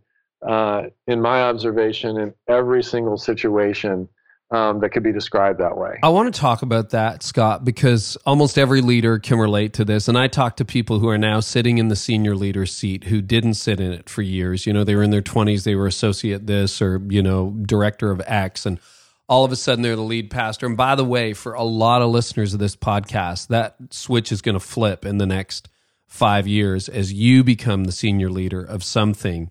[0.46, 4.08] uh, in my observation, in every single situation
[4.52, 6.00] um, that could be described that way.
[6.04, 10.08] I want to talk about that, Scott, because almost every leader can relate to this.
[10.08, 13.22] And I talk to people who are now sitting in the senior leader seat who
[13.22, 14.66] didn't sit in it for years.
[14.66, 18.12] You know, they were in their 20s, they were associate this or, you know, director
[18.12, 18.66] of X.
[18.66, 18.80] And
[19.28, 20.68] all of a sudden they're the lead pastor.
[20.68, 24.42] And by the way, for a lot of listeners of this podcast, that switch is
[24.42, 25.70] going to flip in the next
[26.08, 29.50] five years as you become the senior leader of something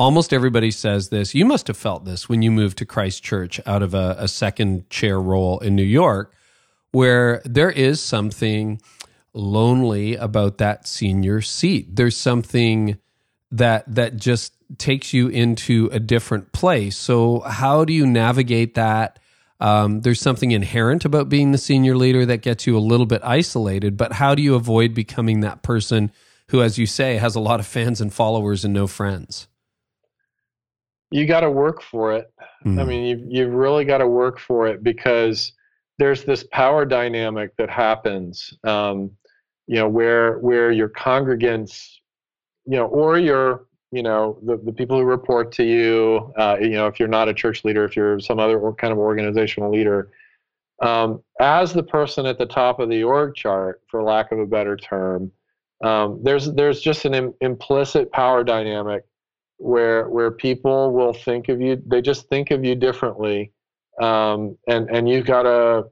[0.00, 1.34] almost everybody says this.
[1.34, 4.28] You must have felt this when you moved to Christ Church out of a, a
[4.28, 6.32] second chair role in New York,
[6.90, 8.80] where there is something
[9.34, 11.94] lonely about that senior seat.
[11.94, 12.96] There's something
[13.52, 16.96] that that just takes you into a different place.
[16.96, 19.18] So how do you navigate that?
[19.60, 23.20] Um, there's something inherent about being the senior leader that gets you a little bit
[23.22, 26.10] isolated, but how do you avoid becoming that person
[26.48, 29.48] who, as you say, has a lot of fans and followers and no friends?
[31.10, 32.32] You got to work for it.
[32.40, 32.86] I Mm.
[32.86, 35.52] mean, you've, you've really got to work for it because
[35.98, 38.56] there's this power dynamic that happens.
[38.64, 39.10] Um,
[39.66, 41.98] you know where where your congregants
[42.66, 46.70] you know or your you know the, the people who report to you uh, you
[46.70, 50.10] know if you're not a church leader if you're some other kind of organizational leader
[50.82, 54.46] um, as the person at the top of the org chart for lack of a
[54.46, 55.30] better term
[55.82, 59.04] um, there's there's just an Im- implicit power dynamic
[59.56, 63.52] where where people will think of you they just think of you differently
[64.00, 65.84] um, and and you've got to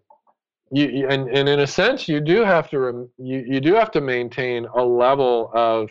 [0.70, 4.00] you, and, and in a sense you do have to you, you do have to
[4.00, 5.90] maintain a level of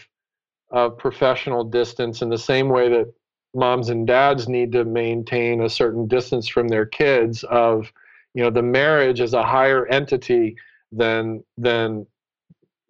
[0.70, 3.14] of professional distance in the same way that
[3.54, 7.92] moms and dads need to maintain a certain distance from their kids of
[8.34, 10.56] you know the marriage is a higher entity
[10.92, 12.06] than than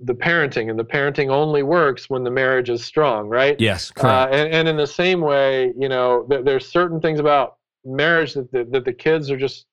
[0.01, 4.33] the parenting and the parenting only works when the marriage is strong right yes correct.
[4.33, 8.33] Uh, and, and in the same way you know th- there's certain things about marriage
[8.33, 9.65] that the, that the kids are just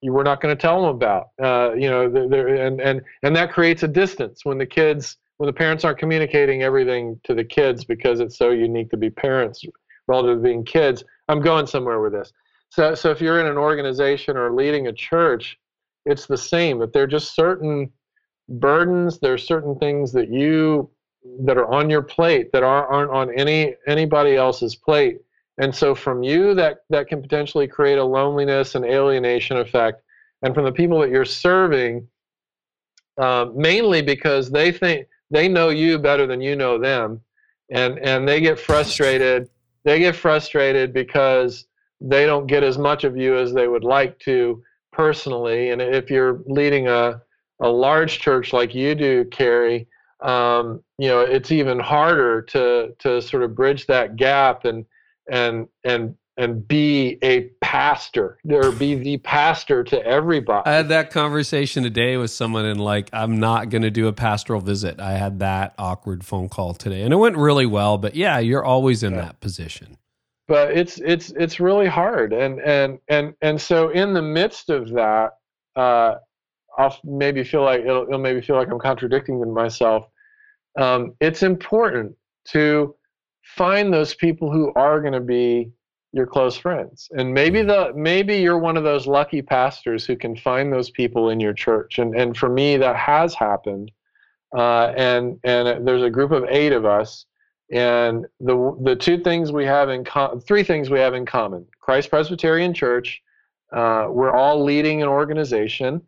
[0.00, 3.52] you we're not going to tell them about uh, you know and and and that
[3.52, 7.84] creates a distance when the kids when the parents aren't communicating everything to the kids
[7.84, 9.64] because it's so unique to be parents
[10.06, 11.04] relative to being kids.
[11.28, 12.32] I'm going somewhere with this.
[12.70, 15.58] So so if you're in an organization or leading a church
[16.04, 17.90] it's the same that there are just certain
[18.48, 20.90] burdens there are certain things that you
[21.44, 25.18] that are on your plate that aren't, aren't on any anybody else's plate.
[25.60, 30.02] And so from you that that can potentially create a loneliness and alienation effect.
[30.42, 32.06] And from the people that you're serving
[33.18, 37.20] uh, mainly because they think they know you better than you know them.
[37.70, 39.48] And and they get frustrated
[39.84, 41.66] they get frustrated because
[42.00, 44.62] they don't get as much of you as they would like to
[44.92, 45.70] personally.
[45.70, 47.20] And if you're leading a
[47.60, 49.88] a large church like you do Carey
[50.20, 54.84] um, you know it's even harder to to sort of bridge that gap and
[55.30, 60.70] and and and be a pastor or be the pastor to everybody.
[60.70, 64.12] I had that conversation today with someone and like I'm not going to do a
[64.12, 65.00] pastoral visit.
[65.00, 68.64] I had that awkward phone call today and it went really well, but yeah, you're
[68.64, 69.22] always in yeah.
[69.22, 69.98] that position.
[70.46, 74.88] But it's it's it's really hard and and and and so in the midst of
[74.92, 75.32] that
[75.76, 76.14] uh
[76.78, 80.06] I'll maybe feel like it'll, it'll maybe feel like I'm contradicting myself.
[80.78, 82.14] Um, it's important
[82.50, 82.94] to
[83.42, 85.72] find those people who are going to be
[86.18, 87.08] your close friends.
[87.16, 91.30] And maybe the maybe you're one of those lucky pastors who can find those people
[91.30, 91.98] in your church.
[91.98, 93.90] And and for me that has happened.
[94.54, 97.24] Uh, and and there's a group of eight of us.
[97.70, 101.64] And the the two things we have in com- three things we have in common.
[101.80, 103.22] Christ presbyterian church
[103.72, 106.00] uh, we're all leading an organization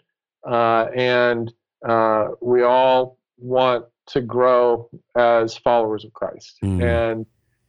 [0.48, 1.52] uh, and
[1.86, 6.58] uh, we all want to grow as followers of christ.
[6.62, 6.82] Mm.
[6.82, 7.26] and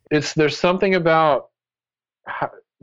[0.09, 1.50] it's there's something about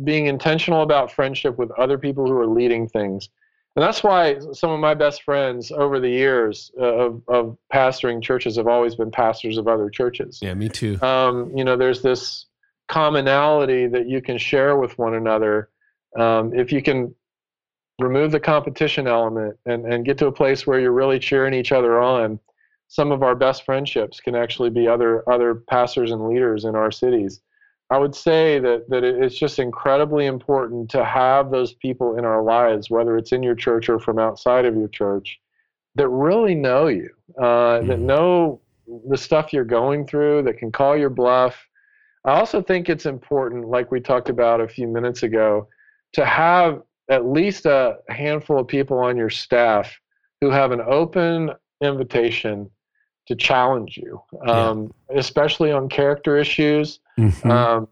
[0.04, 3.28] being intentional about friendship with other people who are leading things.
[3.76, 8.22] And that's why some of my best friends over the years uh, of, of pastoring
[8.22, 10.40] churches have always been pastors of other churches.
[10.42, 11.00] Yeah, me too.
[11.00, 12.46] Um, you know, there's this
[12.88, 15.68] commonality that you can share with one another.
[16.18, 17.14] Um, if you can
[18.00, 21.70] remove the competition element and, and get to a place where you're really cheering each
[21.70, 22.40] other on,
[22.88, 26.90] some of our best friendships can actually be other other pastors and leaders in our
[26.90, 27.42] cities.
[27.90, 32.42] I would say that, that it's just incredibly important to have those people in our
[32.42, 35.40] lives, whether it's in your church or from outside of your church,
[35.94, 37.08] that really know you,
[37.38, 38.06] uh, that mm-hmm.
[38.06, 38.60] know
[39.08, 41.66] the stuff you're going through, that can call your bluff.
[42.24, 45.68] I also think it's important, like we talked about a few minutes ago,
[46.12, 49.98] to have at least a handful of people on your staff
[50.42, 52.70] who have an open invitation
[53.28, 55.18] to challenge you, um, yeah.
[55.18, 57.50] especially on character issues, mm-hmm.
[57.50, 57.88] um,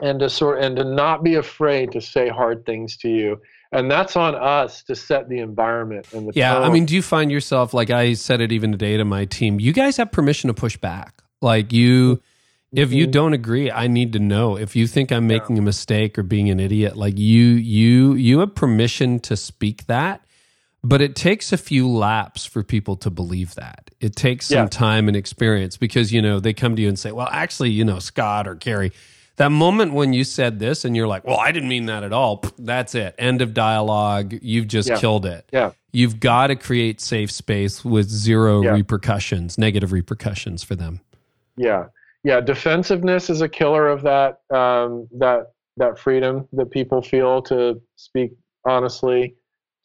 [0.00, 3.40] and to sort and to not be afraid to say hard things to you.
[3.72, 6.54] And that's on us to set the environment and the yeah.
[6.54, 6.62] Tone.
[6.62, 9.60] I mean, do you find yourself like I said it even today to my team?
[9.60, 11.22] You guys have permission to push back.
[11.42, 12.22] Like you,
[12.72, 13.10] if you mm-hmm.
[13.10, 14.56] don't agree, I need to know.
[14.56, 15.62] If you think I'm making yeah.
[15.62, 20.25] a mistake or being an idiot, like you, you, you have permission to speak that
[20.88, 23.90] but it takes a few laps for people to believe that.
[24.00, 24.66] It takes some yeah.
[24.68, 27.84] time and experience because, you know, they come to you and say, well, actually, you
[27.84, 28.92] know, Scott or Carey,
[29.34, 32.12] that moment when you said this and you're like, well, I didn't mean that at
[32.12, 32.44] all.
[32.56, 33.16] That's it.
[33.18, 34.34] End of dialogue.
[34.42, 34.98] You've just yeah.
[34.98, 35.48] killed it.
[35.52, 35.72] Yeah.
[35.92, 38.70] You've got to create safe space with zero yeah.
[38.70, 41.00] repercussions, negative repercussions for them.
[41.56, 41.86] Yeah.
[42.22, 42.40] Yeah.
[42.40, 48.30] Defensiveness is a killer of that, um, that, that freedom that people feel to speak
[48.64, 49.34] honestly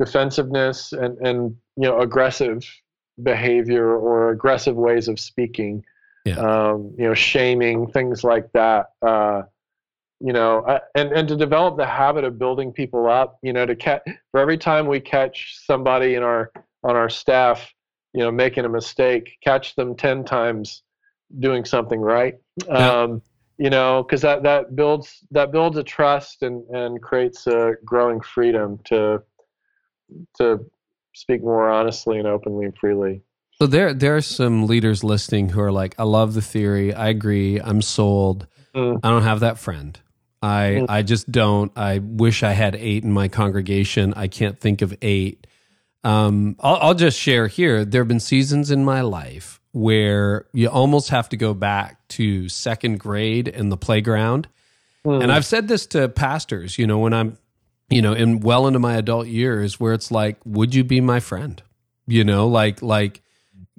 [0.03, 2.65] defensiveness and, and you know aggressive
[3.21, 5.83] behavior or aggressive ways of speaking
[6.25, 6.37] yeah.
[6.37, 9.43] um, you know shaming things like that uh,
[10.19, 13.63] you know uh, and and to develop the habit of building people up you know
[13.63, 16.51] to catch for every time we catch somebody in our
[16.83, 17.71] on our staff
[18.13, 20.81] you know making a mistake catch them 10 times
[21.39, 22.35] doing something right
[22.65, 23.01] Yeah.
[23.01, 23.21] um,
[23.59, 28.19] you know because that that builds that builds a trust and and creates a growing
[28.19, 29.21] freedom to
[30.37, 30.65] to
[31.13, 33.21] speak more honestly and openly and freely
[33.59, 36.93] So there, there are some leaders listening who are like, "I love the theory.
[36.93, 37.59] I agree.
[37.59, 38.47] I'm sold.
[38.73, 38.99] Mm.
[39.03, 39.99] I don't have that friend.
[40.41, 40.85] I, Mm.
[40.89, 41.71] I just don't.
[41.75, 44.13] I wish I had eight in my congregation.
[44.15, 45.45] I can't think of eight.
[46.03, 47.85] Um, I'll, I'll just share here.
[47.85, 52.49] There have been seasons in my life where you almost have to go back to
[52.49, 54.47] second grade in the playground.
[55.05, 55.21] Mm.
[55.23, 57.37] And I've said this to pastors, you know, when I'm,
[57.91, 61.19] you know, in well into my adult years, where it's like, would you be my
[61.19, 61.61] friend?
[62.07, 63.21] You know, like, like,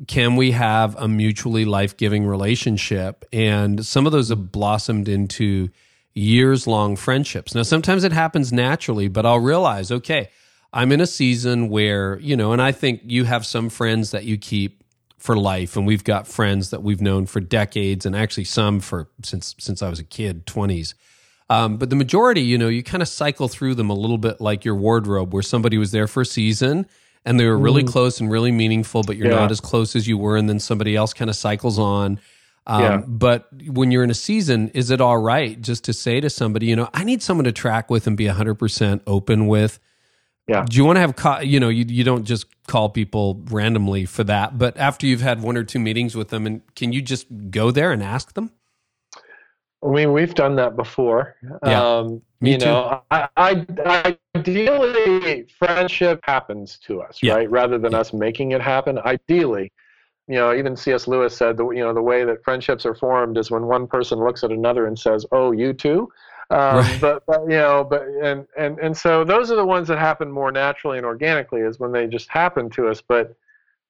[0.07, 3.25] can we have a mutually life giving relationship?
[3.33, 5.71] And some of those have blossomed into
[6.15, 7.55] years long friendships.
[7.55, 10.29] Now, sometimes it happens naturally, but I'll realize, okay,
[10.73, 14.25] I'm in a season where, you know, and I think you have some friends that
[14.25, 14.83] you keep
[15.19, 19.09] for life and we've got friends that we've known for decades and actually some for
[19.23, 20.95] since since I was a kid, 20s.
[21.53, 24.41] Um, but the majority, you know, you kind of cycle through them a little bit
[24.41, 26.87] like your wardrobe, where somebody was there for a season
[27.25, 29.37] and they were really close and really meaningful, but you're Yeah.
[29.41, 32.19] not as close as you were, and then somebody else kind of cycles on.
[32.67, 33.03] Um, Yeah.
[33.07, 36.67] But when you're in a season, is it all right just to say to somebody,
[36.67, 39.79] you know, I need someone to track with and be 100% open with?
[40.49, 40.65] Yeah.
[40.69, 44.05] Do you want to have, co- you know, you, you don't just call people randomly
[44.05, 47.01] for that, but after you've had one or two meetings with them, and can you
[47.03, 48.51] just go there and ask them?
[49.85, 51.37] I mean, we've done that before.
[51.67, 57.35] Yeah, um, me you know, I, I, ideally, friendship happens to us, Yeah.
[57.35, 57.51] right?
[57.51, 58.01] Rather than Yeah.
[58.01, 58.99] us making it happen.
[59.01, 59.73] Ideally,
[60.29, 61.09] you know, even C.S.
[61.09, 64.19] Lewis said that you know the way that friendships are formed is when one person
[64.21, 66.09] looks at another and says, "Oh, you too."
[66.51, 67.01] Um, Right.
[67.01, 70.31] but, but you know, but and and and so those are the ones that happen
[70.31, 73.01] more naturally and organically, is when they just happen to us.
[73.01, 73.35] But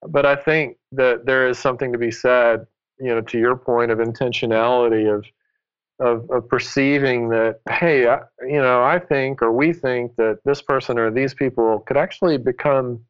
[0.08, 2.66] but I think that there is something to be said,
[2.98, 5.24] you know, to your point of intentionality of
[6.02, 10.60] of, of perceiving that, hey, I, you know, I think or we think that this
[10.62, 13.00] person or these people could actually become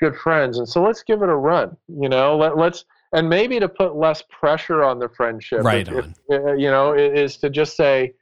[0.00, 1.76] good friends, and so let's give it a run.
[1.88, 2.84] You know, let, let's
[3.14, 6.14] and maybe to put less pressure on the friendship, Right if- on.
[6.28, 8.14] if, uh, you know, i- is to just say,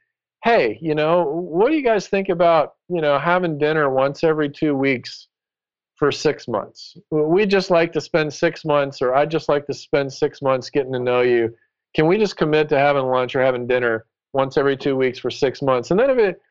[0.43, 4.49] hey, you know, what do you guys think about, you know, having dinner once every
[4.49, 5.27] two weeks
[5.95, 6.97] for six months?
[7.09, 10.69] We just like to spend six months, or I'd just like to spend six months
[10.69, 11.55] getting to know you.
[11.93, 15.29] Can we just commit to having lunch or having dinner once every two weeks for
[15.29, 15.91] six months?
[15.91, 16.41] And then if it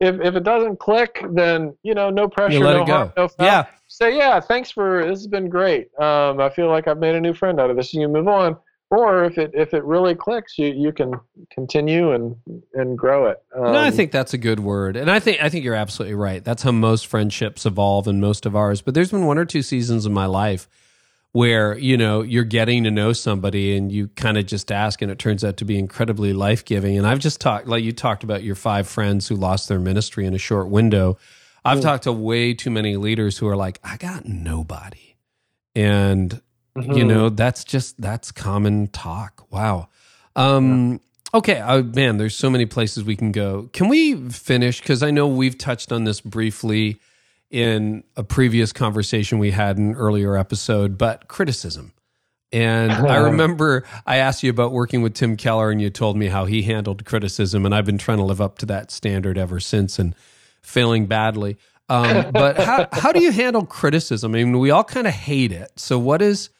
[0.00, 2.92] if, if it doesn't click, then you know, no pressure, let no it go.
[2.92, 3.46] harm, no foul.
[3.46, 3.66] Yeah.
[3.86, 5.88] Say, yeah, thanks for this has been great.
[6.00, 8.28] Um, I feel like I've made a new friend out of this, and you move
[8.28, 8.56] on.
[8.92, 11.14] Or if it if it really clicks, you you can
[11.52, 12.34] continue and
[12.74, 13.42] and grow it.
[13.54, 16.16] Um, no, I think that's a good word, and I think I think you're absolutely
[16.16, 16.42] right.
[16.42, 18.82] That's how most friendships evolve, and most of ours.
[18.82, 20.68] But there's been one or two seasons in my life
[21.32, 25.10] where you know you're getting to know somebody, and you kind of just ask, and
[25.10, 26.98] it turns out to be incredibly life giving.
[26.98, 30.26] And I've just talked, like you talked about your five friends who lost their ministry
[30.26, 31.18] in a short window.
[31.64, 35.16] I've talked to way too many leaders who are like, I got nobody,
[35.74, 36.40] and
[36.76, 37.06] you Mhm.
[37.08, 39.46] know that's just that's common talk.
[39.50, 39.88] Wow.
[40.36, 41.00] Um
[41.34, 43.68] okay uh, man there's so many places we can go.
[43.72, 44.80] Can we finish?
[44.80, 46.98] Because i know we've touched on this briefly
[47.50, 51.92] in a previous conversation we had in an earlier episode but criticism
[52.52, 56.28] and i remember i asked you about working with tim keller and you told me
[56.28, 59.58] how he handled criticism and i've been trying to live up to that standard ever
[59.58, 60.14] since and
[60.62, 61.56] failing badly
[61.88, 65.52] um, but how, how do you handle criticism i mean we all kind of hate
[65.52, 66.50] it so what is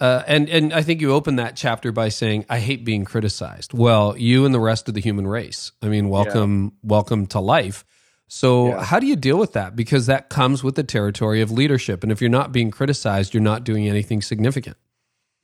[0.00, 3.74] uh, and and I think you opened that chapter by saying, "I hate being criticized."
[3.74, 5.72] Well, you and the rest of the human race.
[5.82, 7.84] I mean, welcome, welcome to life.
[8.32, 8.84] So, Yeah.
[8.84, 9.74] how do you deal with that?
[9.74, 13.42] Because that comes with the territory of leadership, and if you're not being criticized, you're
[13.42, 14.76] not doing anything significant.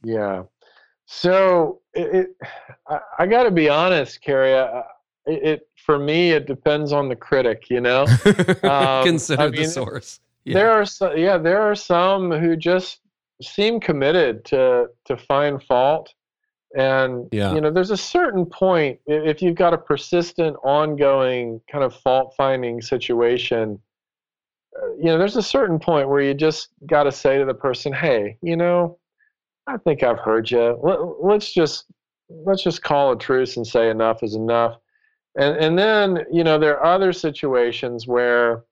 [0.05, 0.45] Yeah.
[1.07, 2.49] So it, it
[2.89, 4.55] I, I got to be honest, Carey.
[4.55, 4.83] I,
[5.27, 7.65] it, it for me it depends on the critic.
[7.71, 8.05] You know,
[8.63, 10.21] Um, Consider I the mean, source.
[10.45, 10.55] Yeah.
[10.55, 13.01] there are so, yeah there are some who just
[13.43, 16.15] seem committed to to find fault,
[16.77, 17.55] and Yeah.
[17.55, 22.35] you know there's a certain point if you've got a persistent, ongoing kind of fault
[22.37, 23.81] finding situation.
[24.81, 27.55] uh, You know, there's a certain point where you just got to say to the
[27.55, 28.99] person, "Hey, you know,
[29.67, 30.79] I think I've heard you.
[30.83, 31.87] Let, let's just
[32.29, 34.77] let's just call a truce and say enough is enough."
[35.39, 38.65] And and then you know there are other situations where,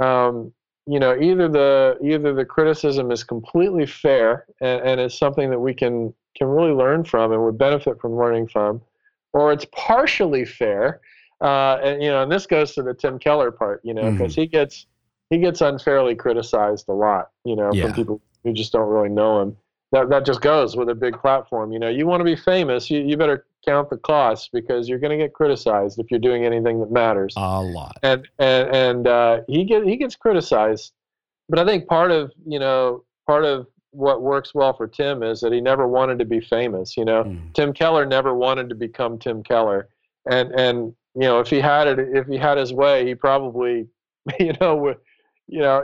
[0.00, 0.52] um,
[0.86, 5.60] you know, either the either the criticism is completely fair and, and it's something that
[5.60, 8.80] we can can really learn from and would benefit from learning from,
[9.32, 11.00] or it's partially fair.
[11.40, 14.34] Uh, and you know, and this goes to the Tim Keller part, you know, because
[14.34, 14.86] he gets
[15.30, 17.84] he gets unfairly criticized a lot, you know, Yeah.
[17.84, 19.56] from people who just don't really know him.
[19.92, 21.72] That that just goes with a big platform.
[21.72, 24.98] You know, you want to be famous, you, you better count the costs because you're
[24.98, 27.34] going to get criticized if you're doing anything that matters.
[27.36, 27.98] A lot.
[28.02, 30.92] And and and uh, he get he gets criticized,
[31.48, 35.40] but I think part of you know part of what works well for Tim is
[35.40, 36.96] that he never wanted to be famous.
[36.96, 37.52] You know, mm.
[37.54, 39.88] Tim Keller never wanted to become Tim Keller,
[40.30, 43.86] and and you know if he had it if he had his way, he probably
[44.40, 44.98] you know would
[45.46, 45.82] you know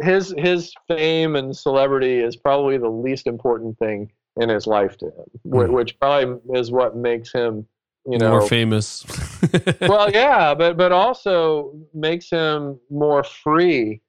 [0.00, 4.10] his his fame and celebrity is probably the least important thing
[4.40, 5.70] in his life to him, mm.
[5.70, 7.66] which probably is what makes him
[8.06, 9.04] you know more famous.
[9.80, 14.00] well, yeah, but but also makes him more free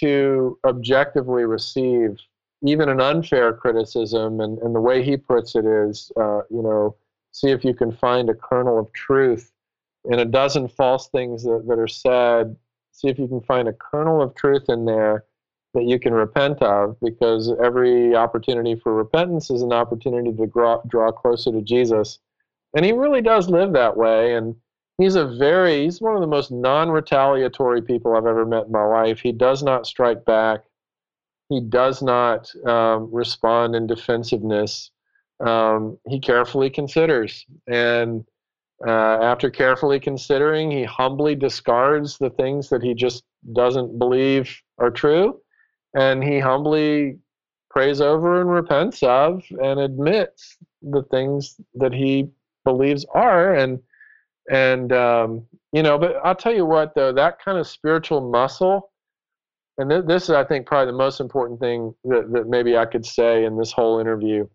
[0.00, 2.18] to objectively receive
[2.64, 4.40] even an unfair criticism.
[4.40, 6.96] And, and the way he puts it is, uh, you know,
[7.32, 9.52] see if you can find a kernel of truth
[10.06, 12.56] in a dozen false things that, that are said.
[12.92, 15.24] See if you can find a kernel of truth in there
[15.74, 20.80] that you can repent of because every opportunity for repentance is an opportunity to draw,
[20.86, 22.20] draw closer to Jesus.
[22.74, 24.34] And he really does live that way.
[24.34, 24.54] And
[24.98, 28.72] he's a very, he's one of the most non retaliatory people I've ever met in
[28.72, 29.20] my life.
[29.20, 30.64] He does not strike back,
[31.48, 34.90] he does not um, respond in defensiveness.
[35.44, 37.44] Um, he carefully considers.
[37.66, 38.24] And
[38.86, 44.90] uh, after carefully considering, he humbly discards the things that he just doesn't believe are
[44.90, 45.40] true
[45.94, 47.18] and he humbly
[47.70, 52.28] prays over and repents of and admits the things that he
[52.64, 53.80] believes are and
[54.50, 58.90] and um, you know but i'll tell you what though that kind of spiritual muscle
[59.78, 62.84] and th- this is i think probably the most important thing that, that maybe i
[62.84, 64.46] could say in this whole interview.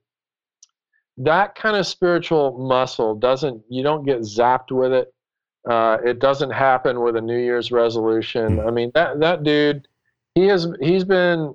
[1.22, 5.14] That kind of spiritual muscle doesn't you don't get zapped with it.
[5.70, 8.62] Uh, it doesn't happen with a new year's resolution.
[8.62, 9.86] I mean that that dude
[10.36, 11.54] he has he's been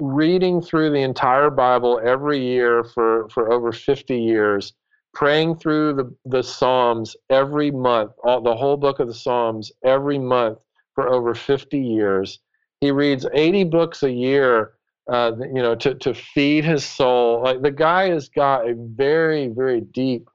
[0.00, 4.74] reading through the entire Bible every year for, for over 50 years,
[5.14, 10.18] praying through the, the Psalms every month, all, the whole book of the Psalms every
[10.18, 10.58] month
[10.96, 12.40] for over 50 years.
[12.80, 14.72] He reads 80 books a year,
[15.08, 17.42] uh, you know, to, to feed his soul.
[17.42, 20.28] Like the guy has got a very, very deep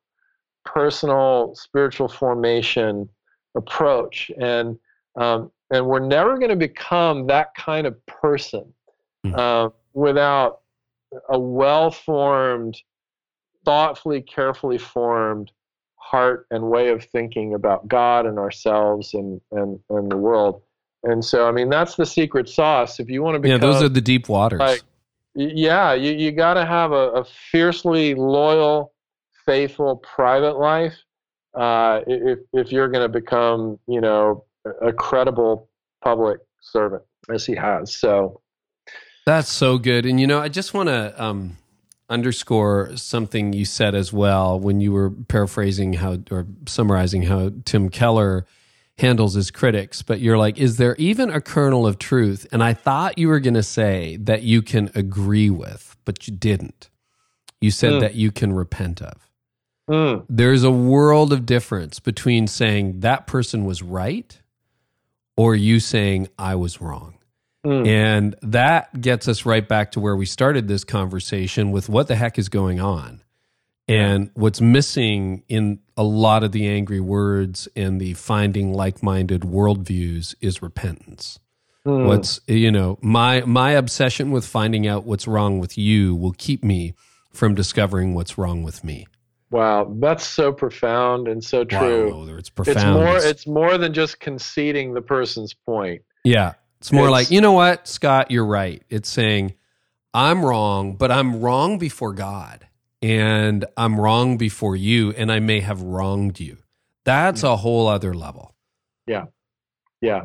[0.63, 3.09] personal spiritual formation
[3.55, 4.31] approach.
[4.39, 4.79] And
[5.17, 8.73] um, and we're never going to become that kind of person
[9.25, 9.35] mm-hmm.
[9.37, 10.61] uh, without
[11.29, 12.77] a well formed,
[13.65, 15.51] thoughtfully, carefully formed
[16.11, 20.61] heart and way of thinking about God and ourselves and, and, and the world.
[21.03, 22.99] And so, I mean, that's the secret sauce.
[22.99, 23.61] If you want to become.
[23.61, 24.59] Yeah, those are the deep waters.
[24.59, 24.81] Like,
[25.33, 28.93] yeah, you, you got to have a, a, fiercely loyal,
[29.45, 30.93] faithful private life
[31.55, 34.43] uh, if, if you're going to become, you know,
[34.81, 35.69] a credible
[36.03, 37.95] public servant as he has.
[37.95, 38.41] So
[39.25, 40.05] that's so good.
[40.05, 41.57] And you know, I just want to um,
[42.11, 47.89] underscore something you said as well when you were paraphrasing how or summarizing how Tim
[47.89, 48.45] Keller
[48.97, 50.01] handles his critics.
[50.01, 52.45] But you're like, is there even a kernel of truth?
[52.51, 56.35] And I thought you were going to say that you can agree with, but you
[56.35, 56.89] didn't.
[57.59, 57.99] You said mm.
[58.01, 59.31] that you can repent of.
[59.89, 60.25] Mm.
[60.29, 64.39] There's a world of difference between saying that person was right
[65.35, 67.15] or you saying I was wrong.
[67.65, 67.87] Mm.
[67.87, 72.15] And that gets us right back to where we started this conversation with what the
[72.15, 73.21] heck is going on.
[73.87, 80.33] And what's missing in a lot of the angry words and the finding like-minded worldviews
[80.39, 81.39] is repentance.
[81.85, 82.05] Mm.
[82.05, 86.63] What's you know my my obsession with finding out what's wrong with you will keep
[86.63, 86.93] me
[87.31, 89.07] from discovering what's wrong with me.
[89.49, 92.13] Wow, that's so profound and so true.
[92.13, 92.77] Wow, it's profound.
[92.77, 96.03] It's more it's more than just conceding the person's point.
[96.23, 96.53] Yeah.
[96.81, 98.81] It's more it's, like, you know what, Scott, you're right.
[98.89, 99.53] It's saying
[100.15, 102.65] I'm wrong, but I'm wrong before God
[103.03, 106.57] and I'm wrong before you and I may have wronged you.
[107.03, 108.55] That's a whole other level.
[109.05, 109.25] Yeah.
[110.01, 110.23] Yeah.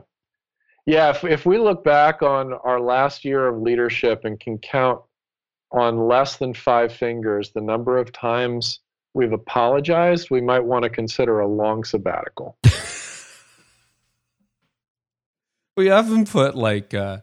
[0.87, 5.03] Yeah, if if we look back on our last year of leadership and can count
[5.73, 8.81] on less than 5 fingers the number of times
[9.13, 12.57] we've apologized, we might want to consider a long sabbatical.
[15.77, 17.19] we often put like uh,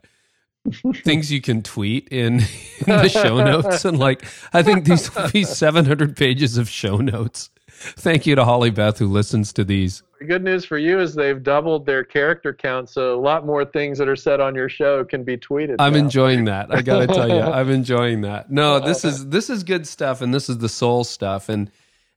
[1.03, 5.29] things you can tweet in, in the show notes, and like I think these will
[5.31, 7.49] be 700 pages of show notes.
[7.67, 10.03] Thank you to Holly Beth who listens to these.
[10.19, 13.65] The good news for you is they've doubled their character count, so a lot more
[13.65, 15.75] things that are said on your show can be tweeted.
[15.79, 15.99] I'm now.
[15.99, 16.73] enjoying that.
[16.73, 18.49] I got to tell you, I'm enjoying that.
[18.49, 21.69] No, this is this is good stuff, and this is the soul stuff, and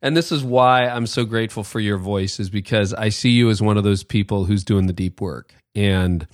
[0.03, 3.51] and this is why I'm so grateful for your voice is because I see you
[3.51, 5.55] as one of those people who's doing the deep work.
[5.75, 6.27] And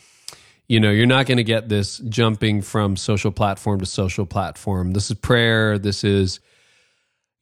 [0.69, 4.93] you know, you're not going to get this jumping from social platform to social platform.
[4.93, 5.79] This is prayer.
[5.79, 6.41] This is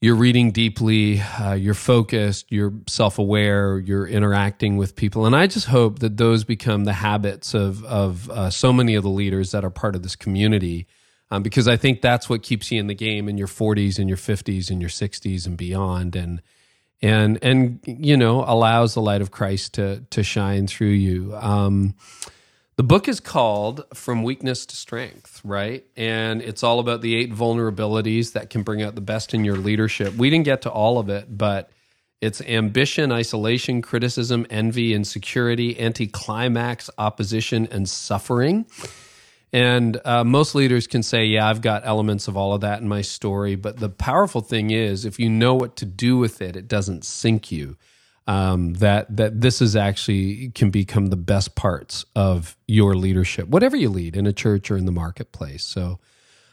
[0.01, 5.27] you're reading deeply, uh, you're focused, you're self aware, you're interacting with people.
[5.27, 9.03] And I just hope that those become the habits of, of uh, so many of
[9.03, 10.87] the leaders that are part of this community.
[11.31, 14.09] Um, because I think that's what keeps you in the game in your 40s and
[14.09, 16.17] your 50s and your 60s and beyond.
[16.17, 16.43] And,
[17.01, 21.37] and, and, you know, allows the light of Christ to, to shine through you.
[21.37, 21.95] Um,
[22.81, 25.85] the book is called From Weakness to Strength, right?
[25.97, 29.57] And it's all about the eight vulnerabilities that can bring out the best in your
[29.57, 30.15] leadership.
[30.15, 31.71] We didn't get to all of it, but
[32.21, 38.65] it's ambition, isolation, criticism, envy, insecurity, anticlimax, opposition, and suffering.
[39.53, 42.89] And uh, most leaders can say, Yeah, I've got elements of all of that in
[42.89, 43.57] my story.
[43.57, 47.05] But the powerful thing is, if you know what to do with it, it doesn't
[47.05, 47.77] sink you
[48.27, 53.77] um, that that this is actually can become the best parts of your leadership, whatever
[53.77, 55.65] you lead in a church or in the marketplace.
[55.65, 55.99] So,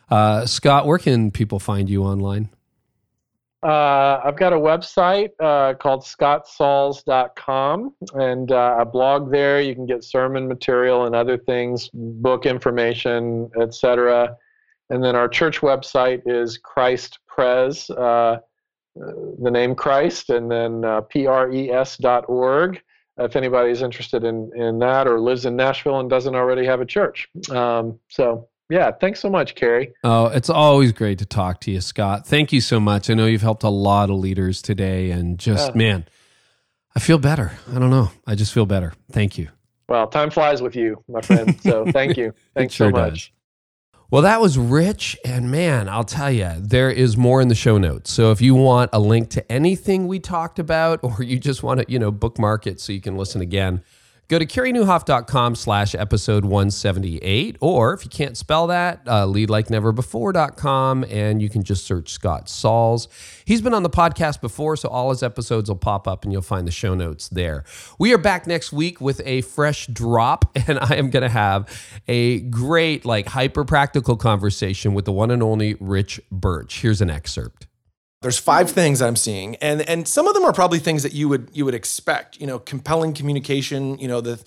[0.09, 2.49] uh, Scott, where can people find you online?
[3.67, 9.59] Uh, I've got a website uh, called scottsauls.com and uh, a blog there.
[9.59, 14.37] You can get sermon material and other things, book information, etc.
[14.89, 17.89] And then our church website is Christ Pres.
[17.89, 18.37] Uh,
[18.95, 22.81] the name Christ and then uh, pres.org
[23.19, 26.85] if anybody's interested in, in that or lives in Nashville and doesn't already have a
[26.85, 27.27] church.
[27.49, 29.93] Um, so, yeah, thanks so much, Carey.
[30.03, 32.27] Oh, it's always great to talk to you, Scott.
[32.27, 33.09] Thank you so much.
[33.09, 35.77] I know you've helped a lot of leaders today, and just, yeah.
[35.77, 36.05] man,
[36.95, 37.53] I feel better.
[37.69, 38.11] I don't know.
[38.25, 38.93] I just feel better.
[39.11, 39.49] Thank you.
[39.87, 41.59] Well, time flies with you, my friend.
[41.61, 42.33] So, thank you.
[42.55, 43.13] Thanks sure so much.
[43.13, 43.31] Does.
[44.09, 45.17] Well, that was rich.
[45.25, 48.11] And man, I'll tell you, there is more in the show notes.
[48.11, 51.81] So if you want a link to anything we talked about, or you just want
[51.81, 53.83] to, you know, bookmark it so you can listen again,
[54.29, 61.41] Go to careynieuwhof.com slash episode 178, or if you can't spell that, uh, leadlikeneverbefore.com, and
[61.41, 63.07] you can just search Scott Sauls.
[63.45, 66.41] He's been on the podcast before, so all his episodes will pop up and you'll
[66.41, 67.63] find the show notes there.
[67.99, 71.69] We are back next week with a fresh drop, and I am going to have
[72.09, 76.81] a great, like, hyper practical conversation with the one and only Rich Birch.
[76.81, 77.66] Here's an excerpt.
[78.21, 81.29] There's five things I'm seeing, and and some of them are probably things that you
[81.29, 82.39] would you would expect.
[82.39, 83.97] You know, compelling communication.
[83.99, 84.43] You know, the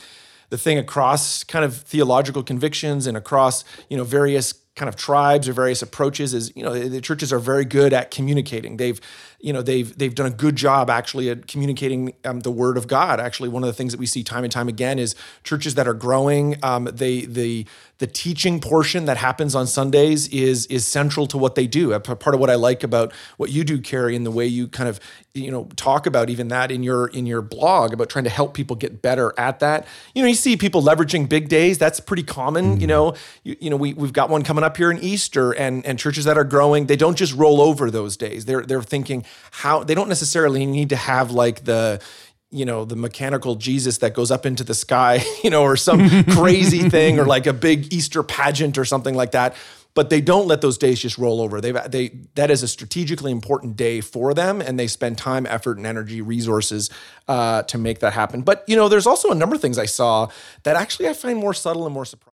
[0.50, 5.46] the thing across kind of theological convictions and across you know various kind of tribes
[5.46, 8.78] or various approaches is you know the churches are very good at communicating.
[8.78, 8.98] They've
[9.38, 12.88] you know they've they've done a good job actually at communicating um, the word of
[12.88, 13.20] god.
[13.20, 15.86] Actually one of the things that we see time and time again is churches that
[15.86, 17.66] are growing um, they the
[17.98, 21.98] the teaching portion that happens on sundays is is central to what they do.
[22.00, 24.88] Part of what i like about what you do carey and the way you kind
[24.88, 24.98] of
[25.34, 28.54] you know talk about even that in your in your blog about trying to help
[28.54, 29.86] people get better at that.
[30.14, 32.80] You know you see people leveraging big days that's pretty common mm-hmm.
[32.80, 33.14] you know.
[33.44, 36.24] You, you know we, we've got one coming up here in easter and and churches
[36.24, 38.44] that are growing they don't just roll over those days.
[38.44, 42.02] They're they're thinking how they don't necessarily need to have like the
[42.50, 46.24] you know the mechanical jesus that goes up into the sky you know or some
[46.30, 49.54] crazy thing or like a big easter pageant or something like that
[49.94, 51.60] but they don't let those days just roll over.
[51.60, 55.76] They they that is a strategically important day for them, and they spend time, effort,
[55.76, 56.90] and energy, resources
[57.28, 58.42] uh, to make that happen.
[58.42, 60.28] But you know, there's also a number of things I saw
[60.62, 62.29] that actually I find more subtle and more surprising.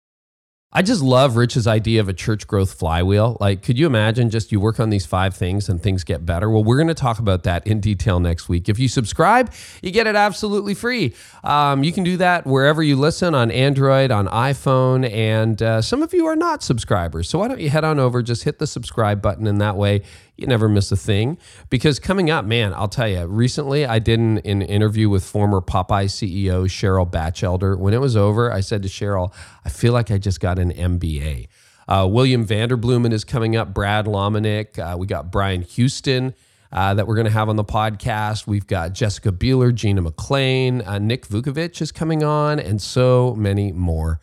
[0.77, 3.39] I just love Rich's idea of a church growth flywheel.
[3.41, 6.51] Like, could you imagine just you work on these five things and things get better?
[6.51, 8.69] Well, we're going to talk about that in detail next week.
[8.69, 11.15] If you subscribe, you get it absolutely free.
[11.43, 16.03] Um, you can do that wherever you listen on Android, on iPhone, and uh, some
[16.03, 17.27] of you are not subscribers.
[17.27, 20.03] So why don't you head on over, just hit the subscribe button, and that way
[20.37, 21.39] you never miss a thing.
[21.71, 25.61] Because coming up, man, I'll tell you, recently I did an, an interview with former
[25.61, 27.77] Popeye CEO Cheryl Batchelder.
[27.77, 29.33] When it was over, I said to Cheryl,
[29.65, 31.49] I feel like I just got an MBA.
[31.89, 34.79] Uh, William Vanderbloemen is coming up, Brad Lomenick.
[34.79, 36.35] Uh, we got Brian Houston.
[36.73, 38.49] Uh, that we're going to have on the podcast.
[38.49, 43.71] We've got Jessica Bueller, Gina McLean, uh, Nick Vujicic is coming on, and so many
[43.71, 44.21] more.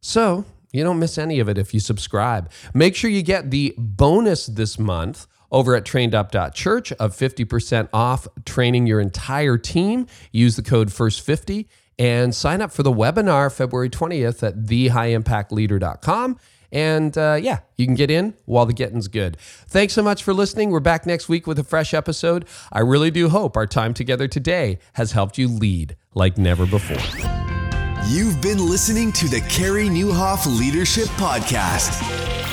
[0.00, 2.50] So you don't miss any of it if you subscribe.
[2.74, 8.88] Make sure you get the bonus this month over at trainedup.church of 50% off training
[8.88, 10.08] your entire team.
[10.32, 11.66] Use the code FIRST50
[11.96, 16.38] and sign up for the webinar February 20th at thehighimpactleader.com.
[16.72, 19.36] And uh, yeah, you can get in while the getting's good.
[19.38, 20.70] Thanks so much for listening.
[20.70, 22.46] We're back next week with a fresh episode.
[22.72, 26.98] I really do hope our time together today has helped you lead like never before.
[28.08, 32.43] You've been listening to the Carey Nieuwhof Leadership Podcast.